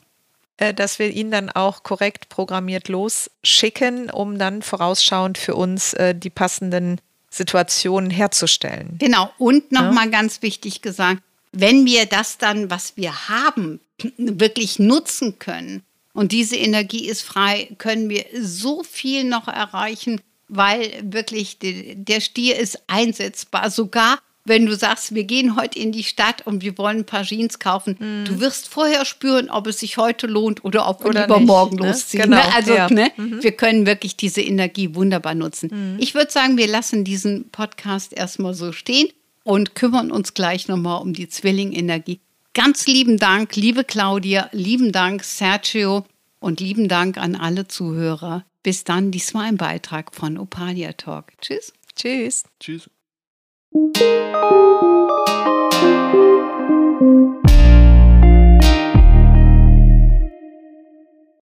äh, 0.57 0.73
dass 0.73 0.99
wir 0.99 1.09
ihn 1.09 1.31
dann 1.31 1.49
auch 1.49 1.83
korrekt 1.83 2.29
programmiert 2.29 2.89
losschicken, 2.89 4.09
um 4.09 4.37
dann 4.37 4.61
vorausschauend 4.61 5.37
für 5.37 5.55
uns 5.55 5.93
äh, 5.93 6.13
die 6.13 6.29
passenden 6.29 6.99
Situationen 7.29 8.09
herzustellen. 8.09 8.95
Genau. 8.99 9.29
Und 9.37 9.71
nochmal 9.71 10.09
ganz 10.09 10.41
wichtig 10.41 10.81
gesagt, 10.81 11.21
wenn 11.51 11.85
wir 11.85 12.05
das 12.05 12.37
dann, 12.37 12.69
was 12.69 12.97
wir 12.97 13.29
haben, 13.29 13.79
wirklich 14.17 14.79
nutzen 14.79 15.39
können 15.39 15.83
und 16.13 16.31
diese 16.31 16.55
Energie 16.55 17.07
ist 17.07 17.21
frei, 17.21 17.69
können 17.77 18.09
wir 18.09 18.25
so 18.39 18.83
viel 18.83 19.23
noch 19.23 19.47
erreichen, 19.47 20.21
weil 20.47 20.91
wirklich 21.03 21.59
de- 21.59 21.95
der 21.95 22.21
Stier 22.21 22.57
ist 22.57 22.81
einsetzbar. 22.87 23.69
Sogar 23.69 24.19
wenn 24.47 24.65
du 24.65 24.75
sagst, 24.75 25.13
wir 25.13 25.25
gehen 25.25 25.57
heute 25.57 25.77
in 25.77 25.91
die 25.91 26.03
Stadt 26.05 26.47
und 26.47 26.63
wir 26.63 26.77
wollen 26.77 26.99
ein 26.99 27.05
paar 27.05 27.23
Jeans 27.23 27.59
kaufen, 27.59 27.97
du 28.25 28.39
wirst 28.39 28.69
vorher 28.69 29.03
spüren, 29.03 29.49
ob 29.49 29.67
es 29.67 29.79
sich 29.79 29.97
heute 29.97 30.25
lohnt 30.25 30.63
oder 30.63 30.87
ob 30.87 31.01
wir 31.01 31.09
Oder 31.09 31.21
lieber 31.23 31.39
nicht, 31.39 31.47
morgen 31.47 31.75
ne? 31.75 31.87
losziehen. 31.89 32.23
Genau, 32.23 32.37
ne? 32.37 32.55
Also 32.55 32.73
ja. 32.73 32.89
ne? 32.89 33.11
wir 33.17 33.51
können 33.51 33.85
wirklich 33.85 34.15
diese 34.15 34.41
Energie 34.41 34.95
wunderbar 34.95 35.35
nutzen. 35.35 35.97
Ich 35.99 36.13
würde 36.15 36.31
sagen, 36.31 36.57
wir 36.57 36.67
lassen 36.67 37.03
diesen 37.03 37.49
Podcast 37.49 38.13
erstmal 38.13 38.53
so 38.53 38.71
stehen 38.71 39.09
und 39.47 39.75
kümmern 39.75 40.11
uns 40.11 40.33
gleich 40.33 40.67
nochmal 40.67 41.01
um 41.01 41.13
die 41.13 41.29
Zwillingenergie. 41.29 42.19
Ganz 42.53 42.85
lieben 42.85 43.17
Dank, 43.17 43.55
liebe 43.55 43.85
Claudia, 43.85 44.49
lieben 44.51 44.91
Dank, 44.91 45.23
Sergio 45.23 46.05
und 46.39 46.59
lieben 46.59 46.89
Dank 46.89 47.17
an 47.17 47.33
alle 47.35 47.65
Zuhörer. 47.65 48.43
Bis 48.61 48.83
dann, 48.83 49.09
dies 49.09 49.33
war 49.33 49.43
ein 49.43 49.55
Beitrag 49.55 50.13
von 50.13 50.37
Opalia 50.37 50.91
Talk. 50.91 51.31
Tschüss. 51.39 51.71
Tschüss. 51.95 52.43
Tschüss. 52.59 52.89